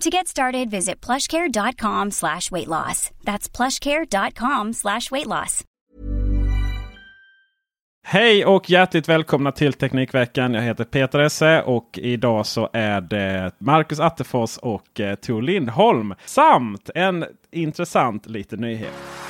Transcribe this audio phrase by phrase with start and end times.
[0.00, 3.10] To get started, visit plushcare.com slash weight loss.
[3.24, 5.64] That's plushcare.com slash weight loss.
[8.06, 10.54] Hej och hjärtligt välkomna till Teknikveckan.
[10.54, 16.14] Jag heter Peter Esse och idag så är det Marcus Attefors och eh, Tor Lindholm.
[16.24, 19.23] Samt en intressant liten nyhet.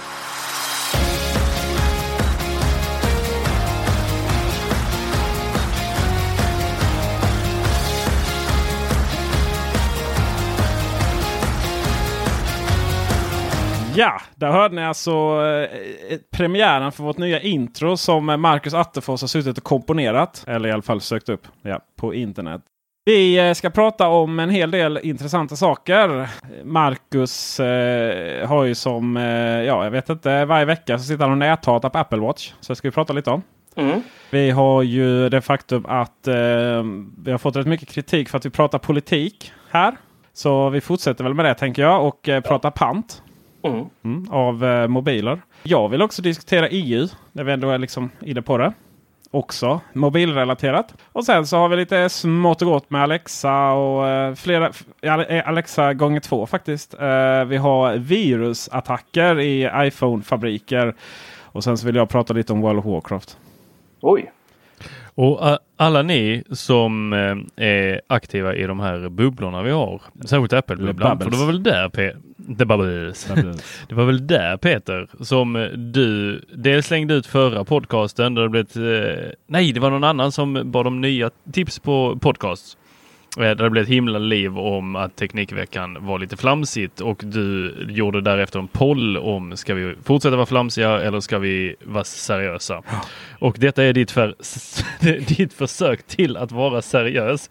[13.97, 19.28] Ja, där hörde ni alltså eh, premiären för vårt nya intro som Marcus Attefors har
[19.28, 20.44] suttit och komponerat.
[20.47, 22.62] Eller i alla fall sökt upp ja, på internet.
[23.06, 26.28] Vi eh, ska prata om en hel del intressanta saker.
[26.65, 29.25] Marcus eh, har ju som, eh,
[29.62, 32.53] ja jag vet inte, varje vecka så sitter han och näthatar på Apple Watch.
[32.60, 33.43] Så det ska vi prata lite om.
[33.77, 34.03] Mm.
[34.31, 36.34] Vi har ju det faktum att eh,
[37.19, 39.97] vi har fått rätt mycket kritik för att vi pratar politik här.
[40.33, 43.22] Så vi fortsätter väl med det tänker jag och eh, prata pant.
[43.64, 43.86] Mm.
[44.04, 45.42] Mm, av eh, mobiler.
[45.62, 48.72] Jag vill också diskutera EU när vi ändå är liksom inne på det.
[49.30, 50.94] Också mobilrelaterat.
[51.12, 55.42] Och sen så har vi lite smått och gott med Alexa och eh, flera ja,
[55.42, 56.94] Alexa gånger två faktiskt.
[56.94, 60.94] Eh, vi har virusattacker i iPhone-fabriker.
[61.42, 63.38] Och sen så vill jag prata lite om World of Warcraft.
[64.00, 64.32] Oj.
[65.14, 70.52] Och uh, alla ni som uh, är aktiva i de här bubblorna vi har, särskilt
[70.52, 72.12] Apple-bubblan, för det var väl där Pe
[72.58, 73.24] The Bubbles.
[73.88, 78.76] det var väl där Peter som du dels slängde ut förra podcasten där det blev
[78.76, 82.76] uh, nej, det var någon annan som bad om nya tips på podcasts.
[83.37, 88.21] Där det blev ett himla liv om att Teknikveckan var lite flamsigt och du gjorde
[88.21, 92.83] därefter en poll om ska vi fortsätta vara flamsiga eller ska vi vara seriösa?
[93.39, 94.34] Och detta är ditt, för,
[95.37, 97.50] ditt försök till att vara seriös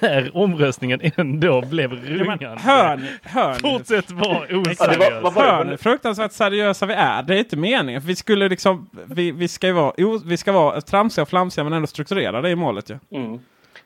[0.00, 2.60] när omröstningen ändå blev rungande.
[2.60, 3.06] Hör ni?
[3.22, 3.58] Hör ni?
[3.60, 4.76] Fortsätt vara oseriös.
[4.80, 5.50] Ja, det var- vad var det?
[5.50, 7.22] Hör ni fruktansvärt seriösa vi är?
[7.22, 8.02] Det är inte meningen.
[8.04, 9.92] Vi skulle liksom, vi, vi ska ju vara,
[10.24, 13.18] vi ska vara tramsiga och flamsiga men ändå strukturerade i målet ju.
[13.20, 13.38] Mm.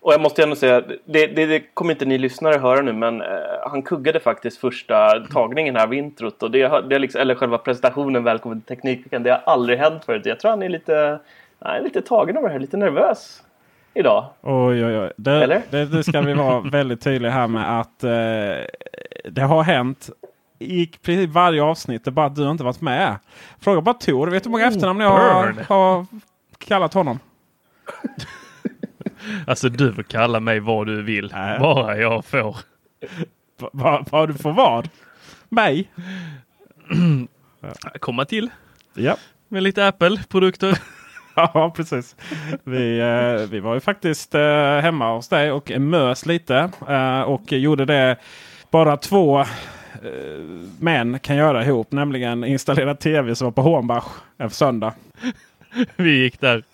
[0.06, 3.22] Och jag måste ändå säga, det, det, det kommer inte ni lyssnare höra nu, men
[3.22, 3.28] eh,
[3.67, 6.43] han kuggade faktiskt första tagningen här vid introt.
[6.43, 9.22] Och det, det är liksom, eller själva presentationen, välkommen till Teknikveckan.
[9.22, 10.27] Det har aldrig hänt förut.
[10.27, 11.19] Jag tror han är lite,
[11.61, 13.43] är lite tagen av det här, lite nervös
[13.95, 14.25] idag.
[14.43, 15.12] Oj, oj, oj.
[15.16, 15.62] Det, Eller?
[15.71, 18.11] det, det ska vi vara väldigt tydliga här med att eh,
[19.31, 20.11] det har hänt
[20.59, 22.05] i princip varje avsnitt.
[22.05, 23.16] Det är bara att du inte varit med.
[23.60, 24.27] Fråga bara Tor.
[24.27, 26.07] Vet du hur många efternamn jag har, har
[26.59, 27.19] kallat honom?
[29.47, 31.59] Alltså du får kalla mig vad du vill, Nej.
[31.59, 32.57] bara jag får.
[33.61, 34.89] Va- va- Vad du får vad?
[35.49, 35.91] Mig?
[38.01, 38.51] komma till
[38.95, 39.17] Ja.
[39.49, 40.78] med lite Apple-produkter.
[41.39, 42.17] Ja, precis.
[42.65, 46.71] Vi, eh, vi var ju faktiskt eh, hemma hos dig och mös lite.
[46.89, 48.17] Eh, och gjorde det
[48.71, 49.47] bara två eh,
[50.81, 51.93] män kan göra ihop.
[51.93, 54.07] Nämligen installera tv som var på Hornbach
[54.39, 54.93] en söndag.
[55.97, 56.65] Vi gick där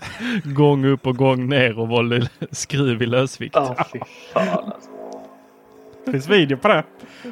[0.45, 3.55] gång upp och gång ner och valde skruv i lösvikt.
[3.55, 4.01] Ja, fy
[4.33, 4.91] fan alltså.
[6.05, 6.85] Det finns video på det.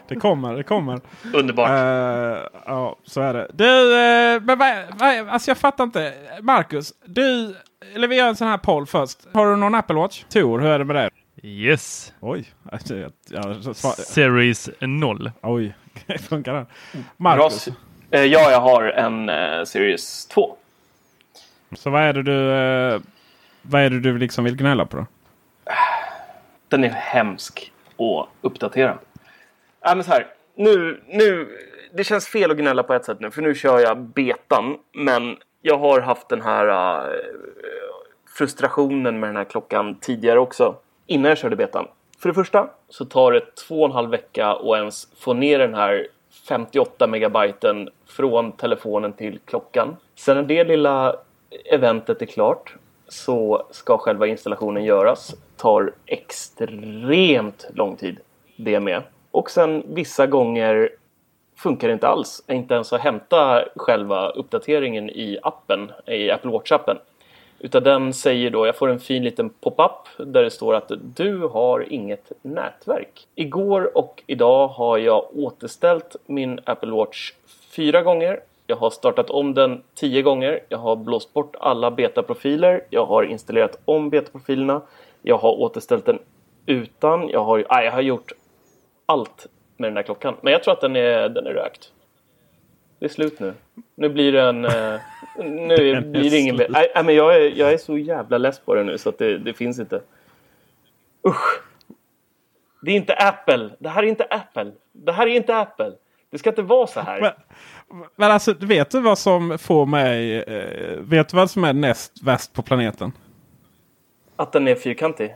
[0.09, 1.01] Det kommer, det kommer.
[1.35, 1.71] Underbart.
[1.71, 3.51] Uh, ja, så är det.
[3.53, 6.15] Du, uh, men vad, vad, alltså jag fattar inte.
[6.43, 7.57] Marcus, du,
[7.95, 9.19] eller vi gör en sån här poll först.
[9.33, 10.25] Har du någon Apple Watch?
[10.29, 11.11] Tor, hur är det med det?
[11.43, 12.13] Yes.
[12.21, 12.45] Oj.
[13.31, 15.31] Ja, Series 0.
[15.43, 15.75] Oj,
[16.29, 16.67] funkar den?
[17.17, 17.69] Marcus?
[17.69, 20.57] Uh, ja, jag har en uh, Series 2.
[21.73, 23.01] Så vad är det du, eh,
[23.63, 25.07] vad är det du liksom vill gnälla på då?
[26.69, 28.99] Den är hemsk att uppdatera.
[29.87, 31.59] Äh, men så här, nu, nu,
[31.93, 34.79] det känns fel att gnälla på ett sätt nu, för nu kör jag betan.
[34.93, 37.21] Men jag har haft den här uh,
[38.39, 40.75] frustrationen med den här klockan tidigare också,
[41.07, 41.89] innan jag körde betan.
[42.19, 45.59] För det första så tar det två och en halv vecka att ens få ner
[45.59, 46.07] den här
[46.49, 49.97] 58 megabyten från telefonen till klockan.
[50.15, 51.17] Sen är det lilla
[51.65, 52.75] eventet är klart
[53.09, 55.35] så ska själva installationen göras.
[55.57, 58.21] Tar extremt lång tid
[58.57, 59.03] det med.
[59.31, 60.91] Och sen vissa gånger
[61.57, 62.45] funkar det inte alls.
[62.49, 66.97] Inte ens att hämta själva uppdateringen i appen, i Apple Watch-appen.
[67.59, 71.39] Utan den säger då, jag får en fin liten pop-up där det står att du
[71.39, 73.27] har inget nätverk.
[73.35, 77.33] Igår och idag har jag återställt min Apple Watch
[77.71, 78.41] fyra gånger
[78.71, 80.61] jag har startat om den tio gånger.
[80.69, 82.85] Jag har blåst bort alla betaprofiler.
[82.91, 84.83] Jag har installerat om betaprofilerna.
[85.23, 86.19] Jag har återställt den
[86.67, 87.29] utan.
[87.29, 88.33] Jag har, nej, jag har gjort
[89.07, 89.47] allt
[89.77, 90.37] med den här klockan.
[90.41, 91.93] Men jag tror att den är, den är rökt.
[92.99, 93.55] Det är slut nu.
[93.95, 94.65] Nu blir den...
[94.65, 95.01] Eh,
[95.45, 96.61] nu blir det ingen...
[96.69, 99.39] Nej, men jag är, jag är så jävla less på den nu så att det,
[99.39, 100.03] det finns inte.
[101.29, 101.63] Usch!
[102.83, 103.71] Det är inte Apple.
[103.79, 104.73] Det här är inte Apple.
[104.93, 105.93] Det här är inte Apple.
[106.31, 107.21] Det ska inte vara så här.
[107.21, 107.33] Men,
[108.17, 110.43] men alltså, vet du vad som får mig...
[110.43, 113.13] Eh, vet du vad som är näst värst på planeten?
[114.37, 115.35] Att den är fyrkantig?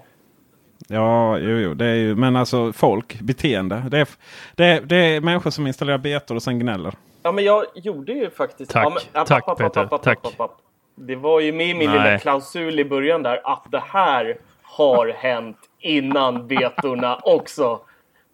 [0.89, 1.75] Ja, jo, jo.
[1.75, 3.85] Det är ju, men alltså folk, beteende.
[3.91, 4.09] Det är,
[4.55, 6.95] det, är, det är människor som installerar betor och sen gnäller.
[7.23, 8.71] Ja, men jag gjorde ju faktiskt...
[8.71, 9.95] Tack, ja, men, app, tack app, Peter.
[9.95, 10.19] App, tack.
[10.95, 11.99] Det var ju med i min Nej.
[11.99, 17.81] lilla klausul i början där att det här har hänt innan betorna också.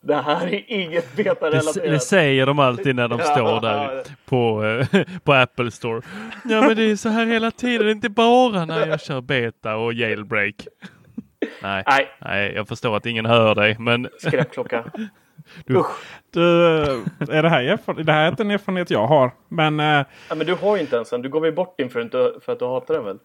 [0.03, 1.75] Det här är inget betarelaterat.
[1.75, 6.03] Det, det säger de alltid när de står där på, eh, på Apple Store.
[6.45, 9.93] Ja men det är så här hela tiden, inte bara när jag kör beta och
[9.93, 10.67] jailbreak.
[11.63, 12.09] Nej, nej.
[12.19, 14.09] nej jag förstår att ingen hör dig men...
[14.19, 14.85] Skräpklocka.
[15.65, 15.85] Du,
[16.31, 16.41] du,
[17.31, 19.31] är det, här, det här är inte en erfarenhet jag har.
[19.49, 20.05] Men, äh...
[20.29, 21.23] ja, men du har ju inte ens en.
[21.23, 23.19] Du går väl bort in för, att, för att du hatar den väl?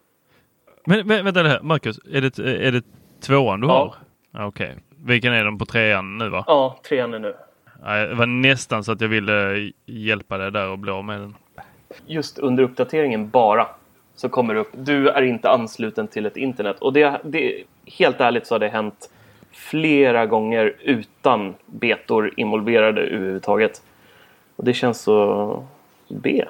[0.86, 2.84] Men, men vänta Marcus, är det, är det
[3.20, 3.94] tvåan du ja.
[4.32, 4.46] har?
[4.46, 4.70] Okej.
[4.70, 4.82] Okay.
[5.06, 6.44] Vilken är den på trean nu va?
[6.46, 7.34] Ja, trean är nu.
[7.84, 11.34] Det var nästan så att jag ville hjälpa dig där och bli av med den.
[12.06, 13.66] Just under uppdateringen bara
[14.14, 14.70] så kommer det upp.
[14.72, 16.76] Du är inte ansluten till ett internet.
[16.80, 17.62] Och det, det,
[17.98, 19.10] helt ärligt så har det hänt
[19.52, 23.82] flera gånger utan betor involverade överhuvudtaget.
[24.56, 25.66] Och det känns så
[26.08, 26.44] B,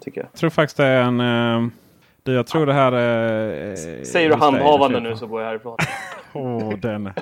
[0.00, 0.28] tycker jag.
[0.32, 1.20] Jag tror faktiskt det är en...
[1.20, 1.68] Uh,
[2.24, 3.70] jag tror det här är...
[3.70, 5.76] Uh, Säger du handhavande nu så går jag härifrån.
[6.32, 7.02] Åh, oh, den.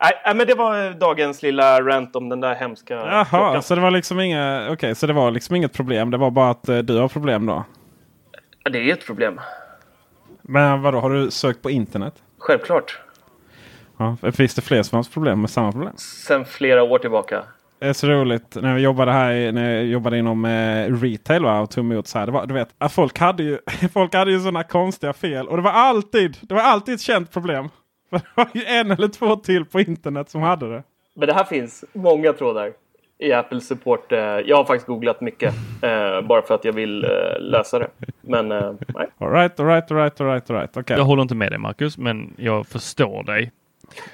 [0.00, 3.62] Nej, men det var dagens lilla rant om den där hemska Jaha, klockan.
[3.62, 6.10] så det var liksom inga, okej, okay, så det var liksom inget problem.
[6.10, 7.64] Det var bara att uh, du har problem då?
[8.64, 9.40] Ja, det är ett problem.
[10.42, 12.14] Men vadå, har du sökt på internet?
[12.38, 12.98] Självklart.
[13.96, 15.92] Ja, finns det fler som har problem med samma problem?
[15.96, 17.44] Sen flera år tillbaka.
[17.78, 21.60] Det är så roligt när jag jobbade här när jag jobbade inom eh, retail va,
[21.60, 22.26] och tog emot så här.
[22.26, 23.58] Det var, du vet, att folk hade ju,
[23.92, 27.32] folk hade ju sådana konstiga fel och det var alltid, det var alltid ett känt
[27.32, 27.68] problem.
[28.10, 30.82] det var ju en eller två till på internet som hade det.
[31.14, 32.72] Men det här finns många trådar
[33.18, 34.12] i Apple support.
[34.12, 37.88] Eh, jag har faktiskt googlat mycket eh, bara för att jag vill eh, läsa det.
[38.20, 39.08] Men nej.
[39.18, 40.76] Alright, alright, alright, alright, alright.
[40.76, 40.96] Okay.
[40.96, 43.52] Jag håller inte med dig Marcus, men jag förstår dig.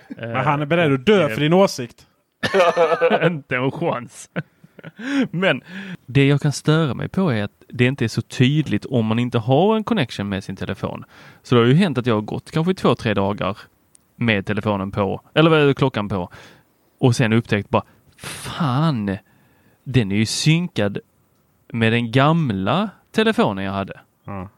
[0.08, 2.06] Men han är beredd att dö för din åsikt.
[3.26, 4.30] inte en chans.
[5.30, 5.62] Men
[6.06, 9.18] det jag kan störa mig på är att det inte är så tydligt om man
[9.18, 11.04] inte har en connection med sin telefon.
[11.42, 13.58] Så det har ju hänt att jag har gått kanske två, tre dagar
[14.16, 16.30] med telefonen på, eller klockan på
[16.98, 17.84] och sen upptäckt bara
[18.16, 19.18] fan,
[19.84, 20.98] den är ju synkad
[21.68, 24.00] med den gamla telefonen jag hade.
[24.26, 24.48] Mm.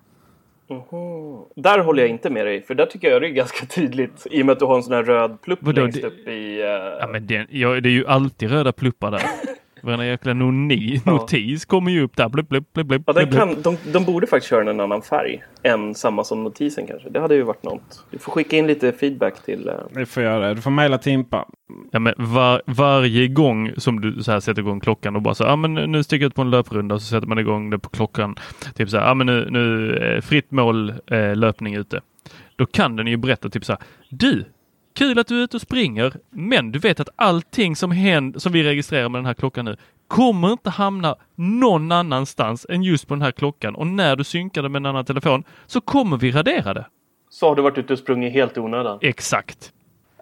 [0.69, 1.53] Oho.
[1.57, 4.43] Där håller jag inte med dig, för där tycker jag det är ganska tydligt i
[4.43, 6.07] och med att du har en sån här röd plupp Vadå, längst det...
[6.07, 6.63] upp i...
[6.63, 6.69] Uh...
[7.01, 9.21] Ja, men den, ja, det är ju alltid röda pluppar där.
[9.87, 11.13] Varenda jäkla noni, ja.
[11.13, 12.29] notis kommer ju upp där.
[12.29, 15.43] Blip, blip, blip, blip, ja, den kan, de, de borde faktiskt köra en annan färg
[15.63, 17.09] än samma som notisen kanske.
[17.09, 18.05] Det hade ju varit något.
[18.11, 19.69] Du får skicka in lite feedback till...
[19.69, 19.75] Uh...
[19.91, 20.55] Vi får göra det.
[20.55, 21.49] Du får mejla Timpa.
[21.91, 25.45] Ja, men var, varje gång som du så här sätter igång klockan och bara så
[25.45, 27.71] ja ah, men nu sticker jag ut på en löprunda och så sätter man igång
[27.71, 28.37] det på klockan.
[28.75, 32.01] Typ så här, ja ah, men nu, nu fritt mål eh, löpning ute.
[32.57, 34.45] Då kan den ju berätta typ så här, du,
[34.97, 38.53] kul att du är ute och springer, men du vet att allting som händer, som
[38.53, 39.77] vi registrerar med den här klockan nu,
[40.09, 43.75] kommer inte hamna någon annanstans än just på den här klockan.
[43.75, 46.87] Och när du synkar det med en annan telefon så kommer vi radera det.
[47.31, 48.99] Så har du varit ute och sprungit helt i onödan?
[49.03, 49.73] Exakt.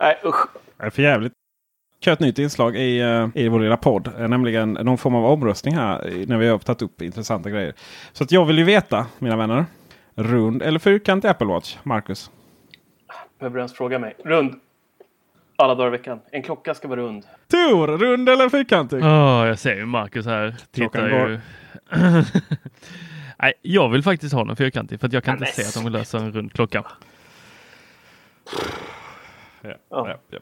[0.01, 0.47] Nej usch.
[0.77, 1.33] Det är för jävligt.
[2.01, 4.13] Kör ett nytt inslag i, uh, i vår lilla podd.
[4.19, 7.75] Nämligen någon form av omröstning här när vi har tagit upp intressanta grejer.
[8.13, 9.65] Så att jag vill ju veta, mina vänner.
[10.15, 11.77] Rund eller fyrkantig Apple Watch?
[11.83, 12.31] Marcus?
[13.39, 14.15] Behöver du ens fråga mig?
[14.25, 14.61] Rund.
[15.57, 16.21] Alla dagar i veckan.
[16.31, 17.25] En klocka ska vara rund.
[17.49, 19.01] Tor, rund eller fyrkantig?
[19.01, 20.55] Ja, oh, jag ser ju Marcus här.
[20.71, 21.41] Tittar ju.
[23.39, 25.85] Nej, jag vill faktiskt ha den fyrkantig för att jag kan inte se att de
[25.85, 26.85] vill lösa en rund klocka.
[29.63, 30.19] Ja, ja.
[30.31, 30.39] Ja,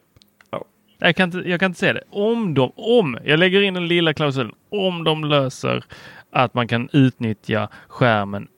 [0.51, 0.65] ja.
[0.99, 2.03] Jag, kan inte, jag kan inte se det.
[2.11, 5.85] Om de, om, jag lägger in en lilla klausul, om de löser
[6.31, 8.49] att man kan utnyttja skärmen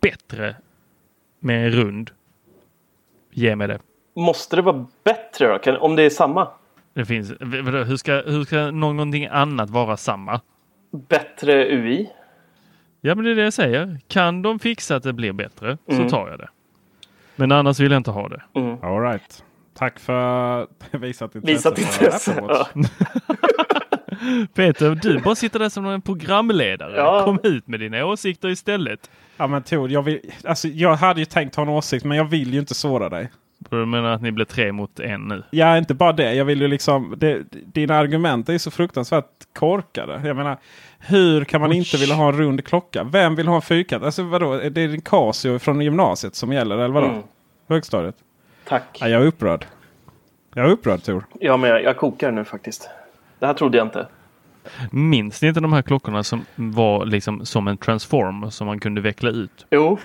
[0.00, 0.56] bättre
[1.40, 2.10] med en rund.
[3.30, 3.78] Ge mig det.
[4.16, 5.58] Måste det vara bättre då?
[5.58, 6.48] Kan, om det är samma?
[6.94, 10.40] Det finns, hur ska, hur ska någonting annat vara samma?
[11.08, 12.10] Bättre UI?
[13.00, 14.00] Ja, men det är det jag säger.
[14.08, 16.02] Kan de fixa att det blir bättre mm.
[16.02, 16.48] så tar jag det.
[17.36, 18.42] Men annars vill jag inte ha det.
[18.54, 18.84] Mm.
[18.84, 19.44] All right.
[19.74, 20.66] Tack för
[20.98, 21.52] visat intresse.
[21.52, 22.44] Visat intresse.
[22.48, 22.68] Ja.
[24.54, 26.96] Peter, du bara sitter där som en programledare.
[26.96, 27.24] Ja.
[27.24, 29.10] Kom ut med dina åsikter istället.
[29.40, 32.24] Ja men Tor, jag, vill, alltså, jag hade ju tänkt ha en åsikt men jag
[32.24, 33.30] vill ju inte såra dig.
[33.58, 35.42] Du menar att ni blir tre mot en nu?
[35.50, 36.34] Ja, inte bara det.
[36.34, 39.24] Jag vill ju liksom, det, dina argument är så fruktansvärt
[39.58, 40.20] korkade.
[40.24, 40.58] Jag menar,
[40.98, 41.76] hur kan man Usch.
[41.76, 43.04] inte vilja ha en rund klocka?
[43.04, 44.04] Vem vill ha en fyrkant?
[44.04, 47.06] Alltså vadå, är det din Casio från gymnasiet som gäller eller vadå?
[47.06, 47.22] Mm.
[47.68, 48.16] Högstadiet?
[48.68, 48.98] Tack.
[49.00, 49.66] Ja, jag är upprörd.
[50.54, 51.24] Jag är upprörd Tor.
[51.40, 52.90] Ja, men jag, jag kokar nu faktiskt.
[53.38, 54.06] Det här trodde jag inte.
[54.90, 59.00] Minns ni inte de här klockorna som var liksom som en transform som man kunde
[59.00, 59.66] veckla ut?
[59.70, 59.98] Jo.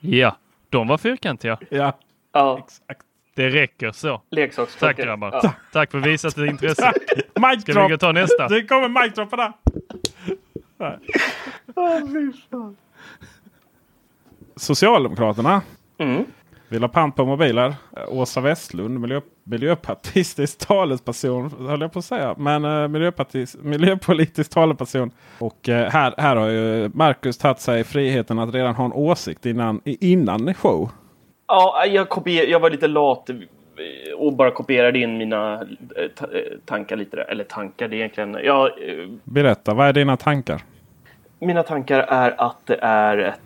[0.00, 0.36] ja,
[0.70, 1.58] de var fyrkantiga.
[1.70, 1.98] Ja.
[2.32, 2.58] Ja.
[2.58, 3.00] Exakt.
[3.34, 4.22] Det räcker så.
[4.30, 4.94] Leksaksklockor.
[4.94, 5.40] Tack grabbar.
[5.42, 5.52] Ja.
[5.72, 6.92] Tack för visat intresse.
[7.34, 8.48] Mic Ska vi ta nästa?
[8.48, 9.52] Det kommer mic drop det.
[14.56, 15.62] Socialdemokraterna.
[15.98, 16.24] Mm.
[16.68, 17.74] Vill ha pant på mobiler.
[18.08, 22.34] Åsa Westlund, miljö, miljöpartistisk talesperson höll jag på att säga.
[22.38, 25.10] Men miljöpartis, miljöpolitisk talesperson.
[25.38, 29.46] Och uh, här, här har ju Marcus tagit sig friheten att redan ha en åsikt
[29.46, 30.90] innan, innan show.
[31.48, 33.30] Ja, jag, kopier, jag var lite lat
[34.16, 35.62] och bara kopierade in mina
[35.96, 37.22] eh, tankar lite.
[37.22, 38.38] Eller tankar, det är egentligen...
[38.44, 38.70] Ja,
[39.24, 40.62] Berätta, vad är dina tankar?
[41.38, 43.40] Mina tankar är att det är ett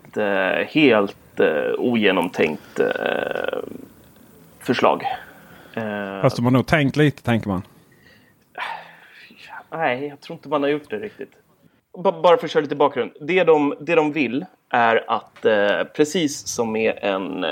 [0.67, 3.59] helt eh, ogenomtänkt eh,
[4.59, 5.03] förslag.
[5.73, 7.61] Eh, Fast de har nog tänkt lite, tänker man.
[9.71, 11.31] Nej, jag tror inte man har gjort det riktigt.
[11.97, 13.11] Bara för att köra lite bakgrund.
[13.21, 17.43] Det de, det de vill är att eh, precis som med en...
[17.43, 17.49] Eh,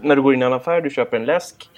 [0.00, 1.70] när du går in i en affär, du köper en läsk.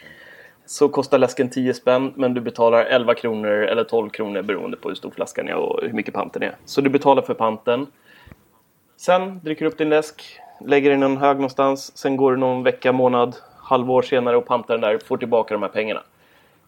[0.67, 4.89] Så kostar läsken 10 spänn men du betalar 11 kronor eller 12 kronor beroende på
[4.89, 6.55] hur stor flaskan är och hur mycket panten är.
[6.65, 7.87] Så du betalar för panten.
[8.97, 11.97] Sen dricker du upp din läsk, lägger den i någon hög någonstans.
[11.97, 15.55] Sen går du någon vecka, månad, halvår senare och pantar den där och får tillbaka
[15.55, 16.03] de här pengarna.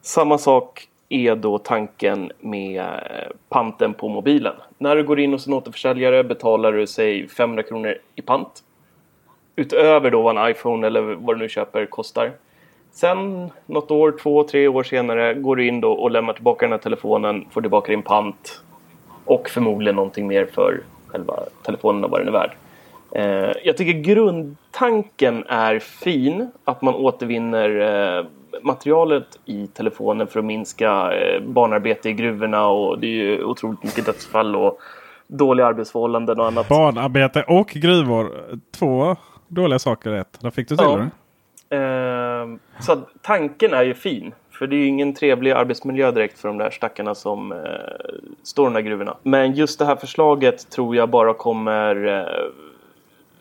[0.01, 4.55] Samma sak är då tanken med eh, panten på mobilen.
[4.79, 8.63] När du går in hos en återförsäljare betalar du sig 500 kronor i pant.
[9.57, 12.33] Utöver då vad en iPhone eller vad du nu köper kostar.
[12.93, 16.73] Sen något år, två, tre år senare går du in då och lämnar tillbaka den
[16.73, 18.63] här telefonen, får tillbaka din pant
[19.25, 22.51] och förmodligen någonting mer för själva telefonen och vad den är värd.
[23.13, 27.81] Eh, jag tycker grundtanken är fin, att man återvinner
[28.19, 28.25] eh,
[28.63, 33.83] materialet i telefonen för att minska eh, barnarbete i gruvorna och det är ju otroligt
[33.83, 34.79] mycket dödsfall och
[35.27, 36.69] dåliga arbetsförhållanden och annat.
[36.69, 38.33] Barnarbete och gruvor,
[38.79, 39.17] två
[39.49, 40.39] dåliga saker rätt.
[40.41, 40.97] Där fick du till ja.
[40.97, 42.59] det.
[42.81, 44.33] Så tanken är ju fin.
[44.59, 47.59] För det är ju ingen trevlig arbetsmiljö direkt för de där stackarna som eh,
[48.43, 49.17] står i de där gruvorna.
[49.23, 52.25] Men just det här förslaget tror jag bara kommer eh,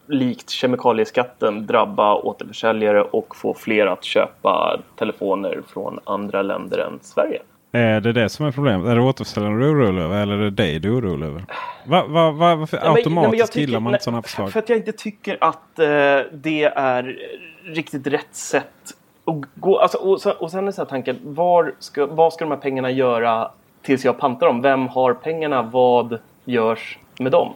[0.07, 7.39] likt kemikalieskatten drabba återförsäljare och få fler att köpa telefoner från andra länder än Sverige.
[7.71, 8.87] Är det det som är problemet?
[8.87, 11.45] Är det återförsäljaren du är orolig över eller är det dig du är orolig över?
[11.85, 14.51] Va, va, va, varför nej, automatiskt nej, gillar man inte sådana förslag?
[14.51, 15.87] För att jag inte tycker att eh,
[16.31, 17.17] det är
[17.65, 18.93] riktigt rätt sätt
[19.27, 19.79] och, gå.
[19.79, 22.91] Alltså, och, och sen är så här tanken, var ska, vad ska de här pengarna
[22.91, 24.61] göra tills jag pantar dem?
[24.61, 25.61] Vem har pengarna?
[25.61, 27.53] Vad görs med dem?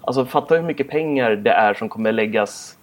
[0.00, 2.76] Alltså fatta hur mycket pengar det är som kommer läggas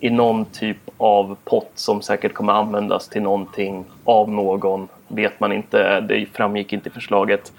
[0.00, 4.88] i någon typ av pott som säkert kommer användas till någonting av någon.
[5.08, 7.52] Vet man inte, det framgick inte i förslaget.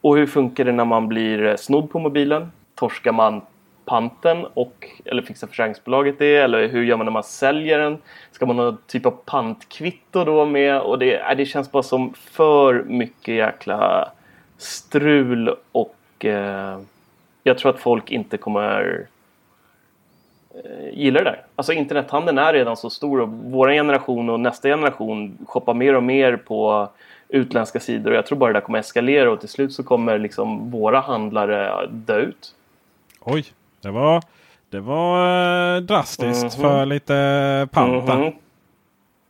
[0.00, 2.52] Och hur funkar det när man blir snodd på mobilen?
[2.74, 3.40] Torskar man
[3.84, 6.36] panten och eller fixar försäkringsbolaget det?
[6.36, 7.98] Eller hur gör man när man säljer den?
[8.30, 10.80] Ska man ha någon typ av pantkvitto då med?
[10.80, 14.10] Och det, äh, det känns bara som för mycket jäkla
[14.58, 16.78] strul och eh,
[17.42, 19.06] jag tror att folk inte kommer
[20.54, 21.42] eh, gilla det där.
[21.56, 26.02] Alltså internethandeln är redan så stor och vår generation och nästa generation shoppar mer och
[26.02, 26.88] mer på
[27.28, 30.18] utländska sidor och jag tror bara det där kommer eskalera och till slut så kommer
[30.18, 32.54] liksom våra handlare dö ut.
[33.20, 33.44] Oj,
[33.84, 34.22] det var,
[34.70, 36.60] det var eh, drastiskt -hmm.
[36.60, 38.12] för lite panta.
[38.12, 38.32] Mm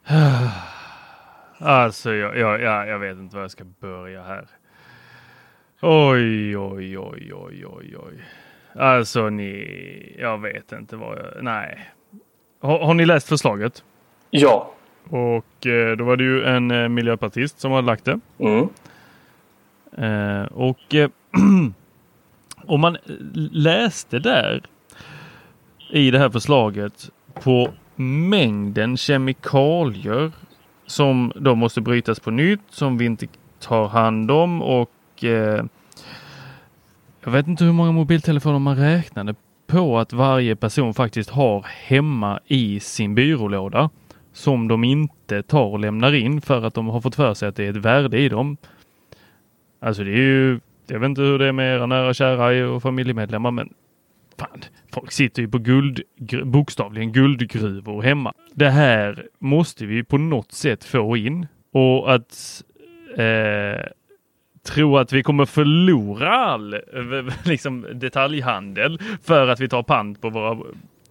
[0.07, 0.49] -hmm.
[1.59, 4.47] Alltså jag, jag, jag, jag vet inte var jag ska börja här.
[5.83, 8.25] Oj, oj, oj, oj, oj, oj.
[8.75, 11.91] Alltså ni, jag vet inte vad jag, nej.
[12.61, 13.85] Har, har ni läst förslaget?
[14.31, 14.75] Ja.
[15.09, 18.21] Och eh, då var det ju en eh, miljöpartist som hade lagt det.
[18.39, 18.69] Mm.
[19.97, 20.79] Eh, och
[22.67, 22.97] om man
[23.53, 24.63] läste där
[25.91, 30.33] i det här förslaget på mängden kemikalier
[30.87, 33.27] som då måste brytas på nytt, som vi inte
[33.61, 35.65] tar hand om och eh,
[37.25, 39.35] jag vet inte hur många mobiltelefoner man räknade
[39.67, 43.91] på att varje person faktiskt har hemma i sin byrålåda
[44.33, 47.57] som de inte tar och lämnar in för att de har fått för sig att
[47.57, 48.57] det är ett värde i dem.
[49.81, 52.83] Alltså det är ju, jag vet inte hur det är med era nära kära och
[52.83, 53.75] familjemedlemmar men
[54.39, 56.01] fan, folk sitter ju på guld,
[56.45, 58.33] bokstavligen guldgruvor hemma.
[58.55, 62.63] Det här måste vi på något sätt få in och att
[63.17, 63.87] eh,
[64.67, 66.77] tro att vi kommer förlora all
[67.45, 70.59] liksom, detaljhandel för att vi tar pant på våra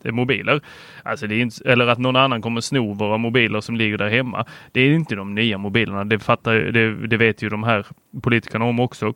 [0.04, 0.62] eh, mobiler.
[1.04, 4.10] Alltså det är inte, eller att någon annan kommer sno våra mobiler som ligger där
[4.10, 4.46] hemma.
[4.72, 6.06] Det är inte de nya mobilerna.
[6.06, 7.86] Det, fattar, det, det vet ju de här
[8.22, 9.14] politikerna om också.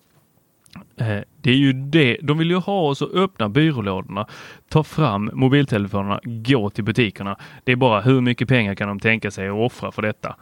[0.98, 2.18] Eh, det är ju det.
[2.22, 4.28] De vill ju ha oss att öppna byrålådorna,
[4.70, 7.38] ta fram mobiltelefonerna, gå till butikerna.
[7.64, 10.36] Det är bara hur mycket pengar kan de tänka sig att offra för detta?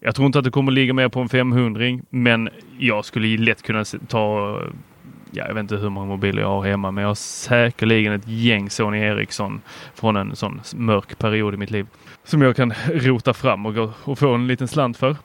[0.00, 3.62] Jag tror inte att det kommer ligga mer på en 500 men jag skulle lätt
[3.62, 4.58] kunna ta
[5.30, 8.28] ja, jag vet inte hur många mobiler jag har hemma, men jag har säkerligen ett
[8.28, 9.60] gäng Sony Ericsson
[9.94, 11.86] från en sån mörk period i mitt liv
[12.24, 15.16] som jag kan rota fram och, gå och få en liten slant för.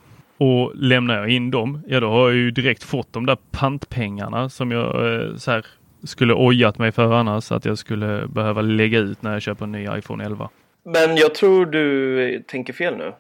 [0.43, 4.49] Och lämnar jag in dem, ja då har jag ju direkt fått de där pantpengarna
[4.49, 5.65] som jag eh, så här,
[6.03, 9.71] skulle ojat mig för annars att jag skulle behöva lägga ut när jag köper en
[9.71, 10.49] ny iPhone 11.
[10.83, 13.13] Men jag tror du tänker fel nu.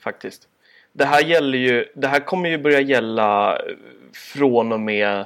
[0.00, 0.48] Faktiskt.
[0.92, 3.62] Det här gäller ju, det här kommer ju börja gälla eh,
[4.14, 5.24] från och med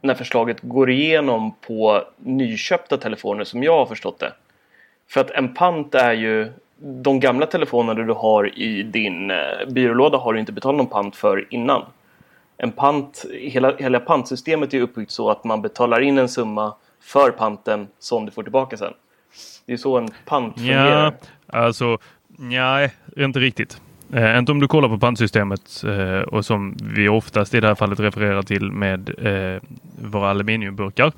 [0.00, 4.32] när förslaget går igenom på nyköpta telefoner som jag har förstått det.
[5.08, 9.36] För att en pant är ju de gamla telefonerna du har i din eh,
[9.68, 11.82] byrålåda har du inte betalat någon pant för innan.
[12.56, 17.30] En pant, hela, hela pantsystemet är uppbyggt så att man betalar in en summa för
[17.30, 18.92] panten som du får tillbaka sen.
[19.66, 21.14] Det är så en pant fungerar.
[21.52, 23.80] Ja, alltså, nej, inte riktigt.
[24.12, 27.74] Eh, inte om du kollar på pantsystemet eh, och som vi oftast i det här
[27.74, 29.62] fallet refererar till med eh,
[30.02, 31.12] våra aluminiumburkar.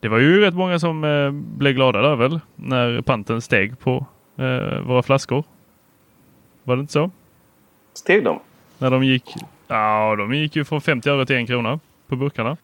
[0.00, 1.00] Det var ju rätt många som
[1.56, 4.06] blev glada där väl när panten steg på
[4.40, 5.44] eh, våra flaskor.
[6.64, 7.10] Var det inte så?
[7.94, 8.40] Steg de?
[8.78, 9.34] När de gick,
[9.68, 12.56] ja de gick ju från 50 öre till en krona på burkarna.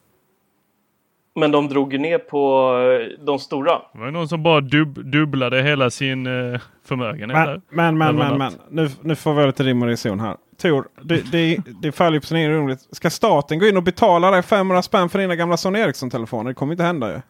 [1.34, 3.82] Men de drog ju ner på eh, de stora.
[3.92, 7.46] Det var någon som bara dub dubblade hela sin eh, förmögenhet.
[7.46, 8.52] Men, men, men, men, men.
[8.70, 10.36] Nu, nu får vi lite rim och reson här.
[10.62, 12.88] Tor, det, det, det faller på sin egen rimligt.
[12.90, 16.50] Ska staten gå in och betala dig 500 spänn för dina gamla Sony Ericsson-telefoner?
[16.50, 17.20] Det kommer inte hända ju.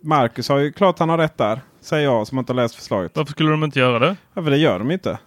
[0.00, 1.60] Marcus har ju klart han har rätt där.
[1.86, 3.12] Säger jag som inte har läst förslaget.
[3.14, 4.16] Varför skulle de inte göra det?
[4.34, 5.18] Ja, för det gör de inte.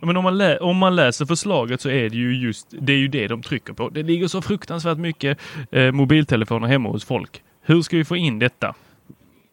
[0.00, 2.96] Men om man, lä om man läser förslaget så är det ju just det är
[2.96, 3.88] ju det de trycker på.
[3.88, 5.38] Det ligger så fruktansvärt mycket
[5.70, 7.42] eh, mobiltelefoner hemma hos folk.
[7.62, 8.74] Hur ska vi få in detta?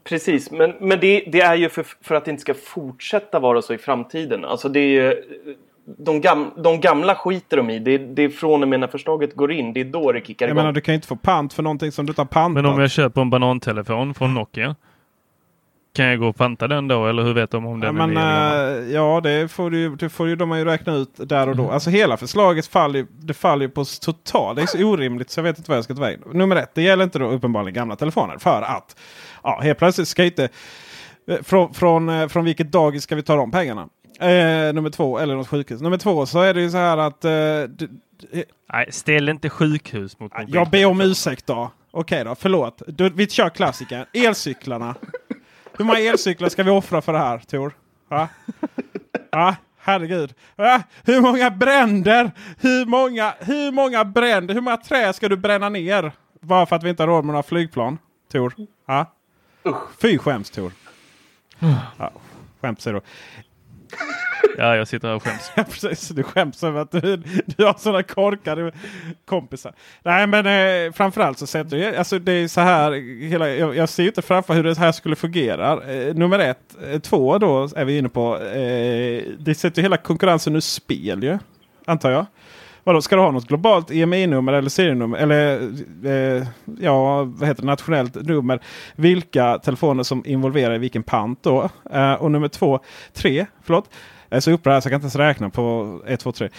[0.04, 3.62] Precis, men, men det, det är ju för, för att det inte ska fortsätta vara
[3.62, 4.46] så i framtiden.
[4.46, 5.24] Alltså det är ju,
[5.98, 7.80] de, gam, de gamla skiter de i.
[7.80, 9.74] Det, det är från och med när förslaget går in.
[9.74, 10.58] Det är då det kickar igång.
[10.58, 12.64] Jag menar, du kan ju inte få pant för någonting som du inte har pantat.
[12.64, 14.76] Men om jag köper en banantelefon från Nokia.
[15.94, 18.18] Kan jag gå och panta den då eller hur vet de om den ja, men,
[18.18, 21.64] äh, Ja det får, du, det får ju de ju räkna ut där och då.
[21.64, 21.74] Mm.
[21.74, 24.56] Alltså hela förslaget faller, det faller på total.
[24.56, 26.22] Det är så orimligt så jag vet inte vad jag ska ta vägen.
[26.34, 28.38] Nummer ett, det gäller inte då uppenbarligen gamla telefoner.
[28.38, 28.96] För att
[29.44, 30.50] ja, helt plötsligt ska inte...
[31.28, 33.90] Eh, från, från, eh, från vilket dagis ska vi ta de pengarna?
[34.20, 35.82] Eh, nummer två, eller något sjukhus.
[35.82, 37.26] Nummer två så är det ju så här att...
[37.26, 37.32] Eh,
[38.74, 40.56] Nej, ställ inte sjukhus mot mobil.
[40.56, 41.72] Jag ber om ursäkt då.
[41.92, 42.82] Okej då, förlåt.
[42.88, 44.06] Du, vi kör klassikern.
[44.14, 44.96] Elcyklarna.
[45.80, 47.74] Hur många elcyklar ska vi offra för det här Tor?
[48.10, 48.28] Ja,
[49.32, 50.34] ja herregud.
[50.56, 52.32] Ja, hur många bränder?
[52.58, 54.54] Hur många, hur många bränder?
[54.54, 56.12] Hur många trä ska du bränna ner?
[56.42, 57.98] Bara för att vi inte har råd med några flygplan?
[58.32, 58.54] Tor?
[58.86, 59.06] Ja.
[60.02, 60.72] Fy skäms Tor.
[61.98, 62.12] Ja,
[62.62, 63.02] skäms säger du.
[64.58, 65.52] Ja, jag sitter här och skäms.
[65.56, 66.10] Ja, precis.
[66.10, 68.72] Du skäms över att du, du har sådana korkade
[69.26, 69.74] kompisar.
[70.04, 72.92] Nej, men eh, framförallt så sätter jag, alltså det är så här.
[73.28, 75.94] Hela, jag, jag ser inte framför hur det här skulle fungera.
[75.94, 76.76] Eh, nummer ett.
[76.92, 78.38] Eh, två då är vi inne på.
[78.38, 81.38] Eh, det sätter hela konkurrensen ur spel ju.
[81.86, 82.26] Antar jag.
[82.90, 85.18] Vadå, ska du ha något globalt EMI-nummer eller serienummer?
[85.18, 85.62] Eller
[86.06, 86.48] eh,
[86.80, 88.60] ja, vad heter det, nationellt nummer.
[88.96, 91.70] Vilka telefoner som involverar i vilken pant då.
[91.92, 92.80] Eh, och nummer två,
[93.14, 93.90] tre, förlåt.
[94.30, 96.50] Jag är så upprörd så jag kan inte ens räkna på 1, 2, 3.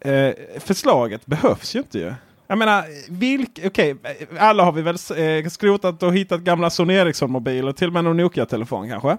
[0.00, 2.14] Eh, förslaget behövs ju inte ju.
[2.46, 3.94] Jag menar, vilk, okay,
[4.38, 7.72] alla har vi väl eh, skrotat och hittat gamla Sony Ericsson-mobiler.
[7.72, 9.16] Till och med någon Nokia-telefon kanske.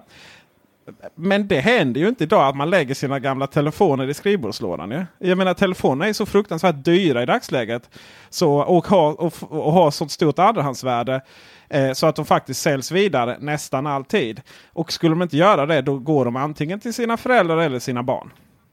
[1.14, 4.90] Men det händer ju inte idag att man lägger sina gamla telefoner i skrivbordslådan.
[4.90, 5.04] Ja?
[5.18, 7.90] Jag menar telefonerna är så fruktansvärt dyra i dagsläget.
[8.30, 11.20] Så, och har, och, och har sånt stort andrahandsvärde.
[11.68, 14.40] Eh, så att de faktiskt säljs vidare nästan alltid.
[14.72, 18.02] Och skulle de inte göra det då går de antingen till sina föräldrar eller sina
[18.02, 18.30] barn.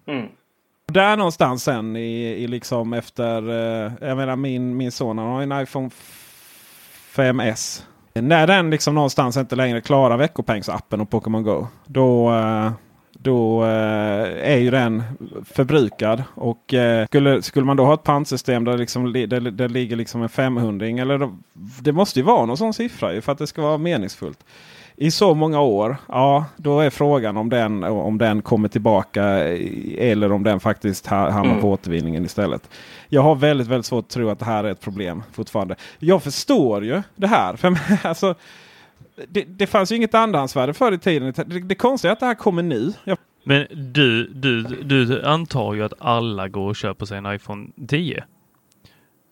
[0.08, 0.28] Mm.
[0.88, 5.41] Där någonstans sen i, i liksom efter, eh, jag menar min, min son han har
[5.41, 5.89] en iPhone
[7.15, 7.84] 5S.
[8.21, 11.67] När den liksom någonstans inte längre klarar veckopengsappen och Pokémon Go.
[11.86, 12.71] Då, eh,
[13.12, 15.04] då eh, är ju den
[15.45, 16.23] förbrukad.
[16.36, 20.21] Och eh, skulle, skulle man då ha ett pantsystem där, liksom, där, där ligger liksom
[20.21, 21.38] en 500 eller då,
[21.82, 24.45] Det måste ju vara någon sån siffra för att det ska vara meningsfullt.
[24.97, 29.23] I så många år, ja då är frågan om den, om den kommer tillbaka
[29.97, 31.62] eller om den faktiskt hamnar mm.
[31.62, 32.69] på återvinningen istället.
[33.10, 35.75] Jag har väldigt, väldigt svårt att tro att det här är ett problem fortfarande.
[35.99, 37.55] Jag förstår ju det här.
[37.55, 37.77] För,
[38.08, 38.36] alltså,
[39.27, 41.34] det, det fanns ju inget andrahandsvärde förr i tiden.
[41.36, 42.93] Det, det konstiga är att det här kommer nu.
[43.03, 43.17] Jag...
[43.43, 48.23] Men du, du, du antar ju att alla går och köper sig en iPhone 10.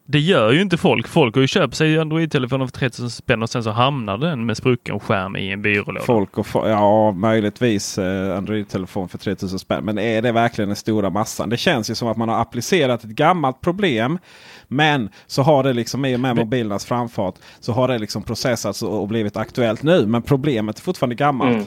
[0.05, 1.07] Det gör ju inte folk.
[1.07, 4.57] Folk går ju köper sig Android-telefoner för 3000 spänn och sen så hamnar den med
[4.57, 6.05] sprucken skärm i en byrålåda.
[6.05, 9.85] Folk och ja, möjligtvis eh, Android-telefon för 3000 spänn.
[9.85, 11.49] Men är det verkligen den stora massan?
[11.49, 14.19] Det känns ju som att man har applicerat ett gammalt problem.
[14.67, 18.83] Men så har det liksom i och med mobilernas framfart så har det liksom processats
[18.83, 20.05] och blivit aktuellt nu.
[20.05, 21.53] Men problemet är fortfarande gammalt.
[21.53, 21.65] Mm.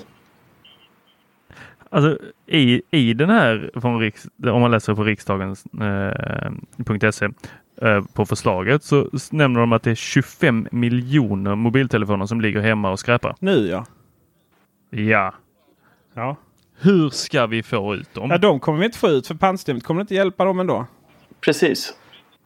[1.90, 5.84] Alltså i, i den här, från riks, om man läser på riksdagens.se
[7.24, 7.30] eh, Eh,
[8.12, 12.98] på förslaget så nämner de att det är 25 miljoner mobiltelefoner som ligger hemma och
[12.98, 13.34] skräpar.
[13.40, 13.86] Nu ja.
[14.90, 15.34] Ja.
[16.14, 16.36] Ja.
[16.80, 18.30] Hur ska vi få ut dem?
[18.30, 20.86] Ja, de kommer vi inte få ut för pantsystemet kommer inte hjälpa dem ändå.
[21.40, 21.94] Precis.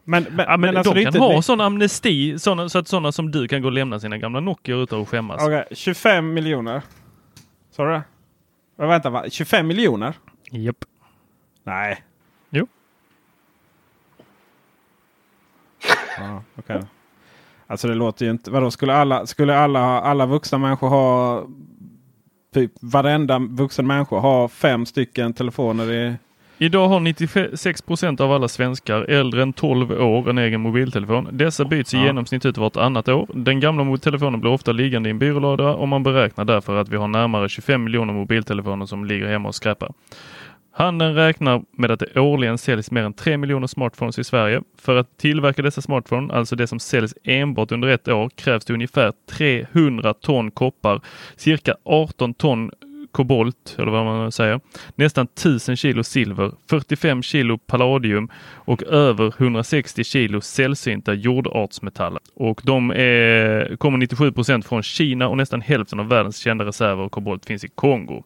[0.04, 3.12] Men, men, ja, men, men alltså de kan ha sån amnesti såna, så att sådana
[3.12, 5.42] som du kan gå och lämna sina gamla Nokia utan att skämmas.
[5.44, 5.64] Okay.
[5.70, 6.82] 25 miljoner.
[7.70, 8.02] Sa du det?
[8.86, 9.24] Vänta, va?
[9.30, 10.14] 25 miljoner?
[10.50, 10.76] Japp.
[11.64, 12.04] Nej.
[16.20, 16.82] Ja, okay.
[17.66, 18.50] Alltså det låter ju inte...
[18.50, 21.44] Vadå, skulle alla, skulle alla, alla vuxna människor ha...
[22.54, 26.14] Typ varenda vuxen människa ha fem stycken telefoner i...
[26.62, 31.28] Idag har 96 procent av alla svenskar äldre än 12 år en egen mobiltelefon.
[31.32, 32.00] Dessa byts ja.
[32.00, 33.28] i genomsnitt ut vartannat år.
[33.34, 36.96] Den gamla mobiltelefonen blir ofta liggande i en byrålåda och man beräknar därför att vi
[36.96, 39.92] har närmare 25 miljoner mobiltelefoner som ligger hemma och skräpar.
[40.72, 44.62] Handeln räknar med att det årligen säljs mer än 3 miljoner smartphones i Sverige.
[44.78, 48.74] För att tillverka dessa smartphones, alltså det som säljs enbart under ett år, krävs det
[48.74, 51.00] ungefär 300 ton koppar,
[51.36, 52.70] cirka 18 ton
[53.12, 54.60] kobolt, eller vad man säger,
[54.94, 62.20] nästan 1000 kilo silver, 45 kilo palladium och över 160 kilo sällsynta jordartsmetaller.
[62.34, 67.02] Och de är, kommer 97 procent från Kina och nästan hälften av världens kända reserver
[67.02, 68.22] av kobolt finns i Kongo.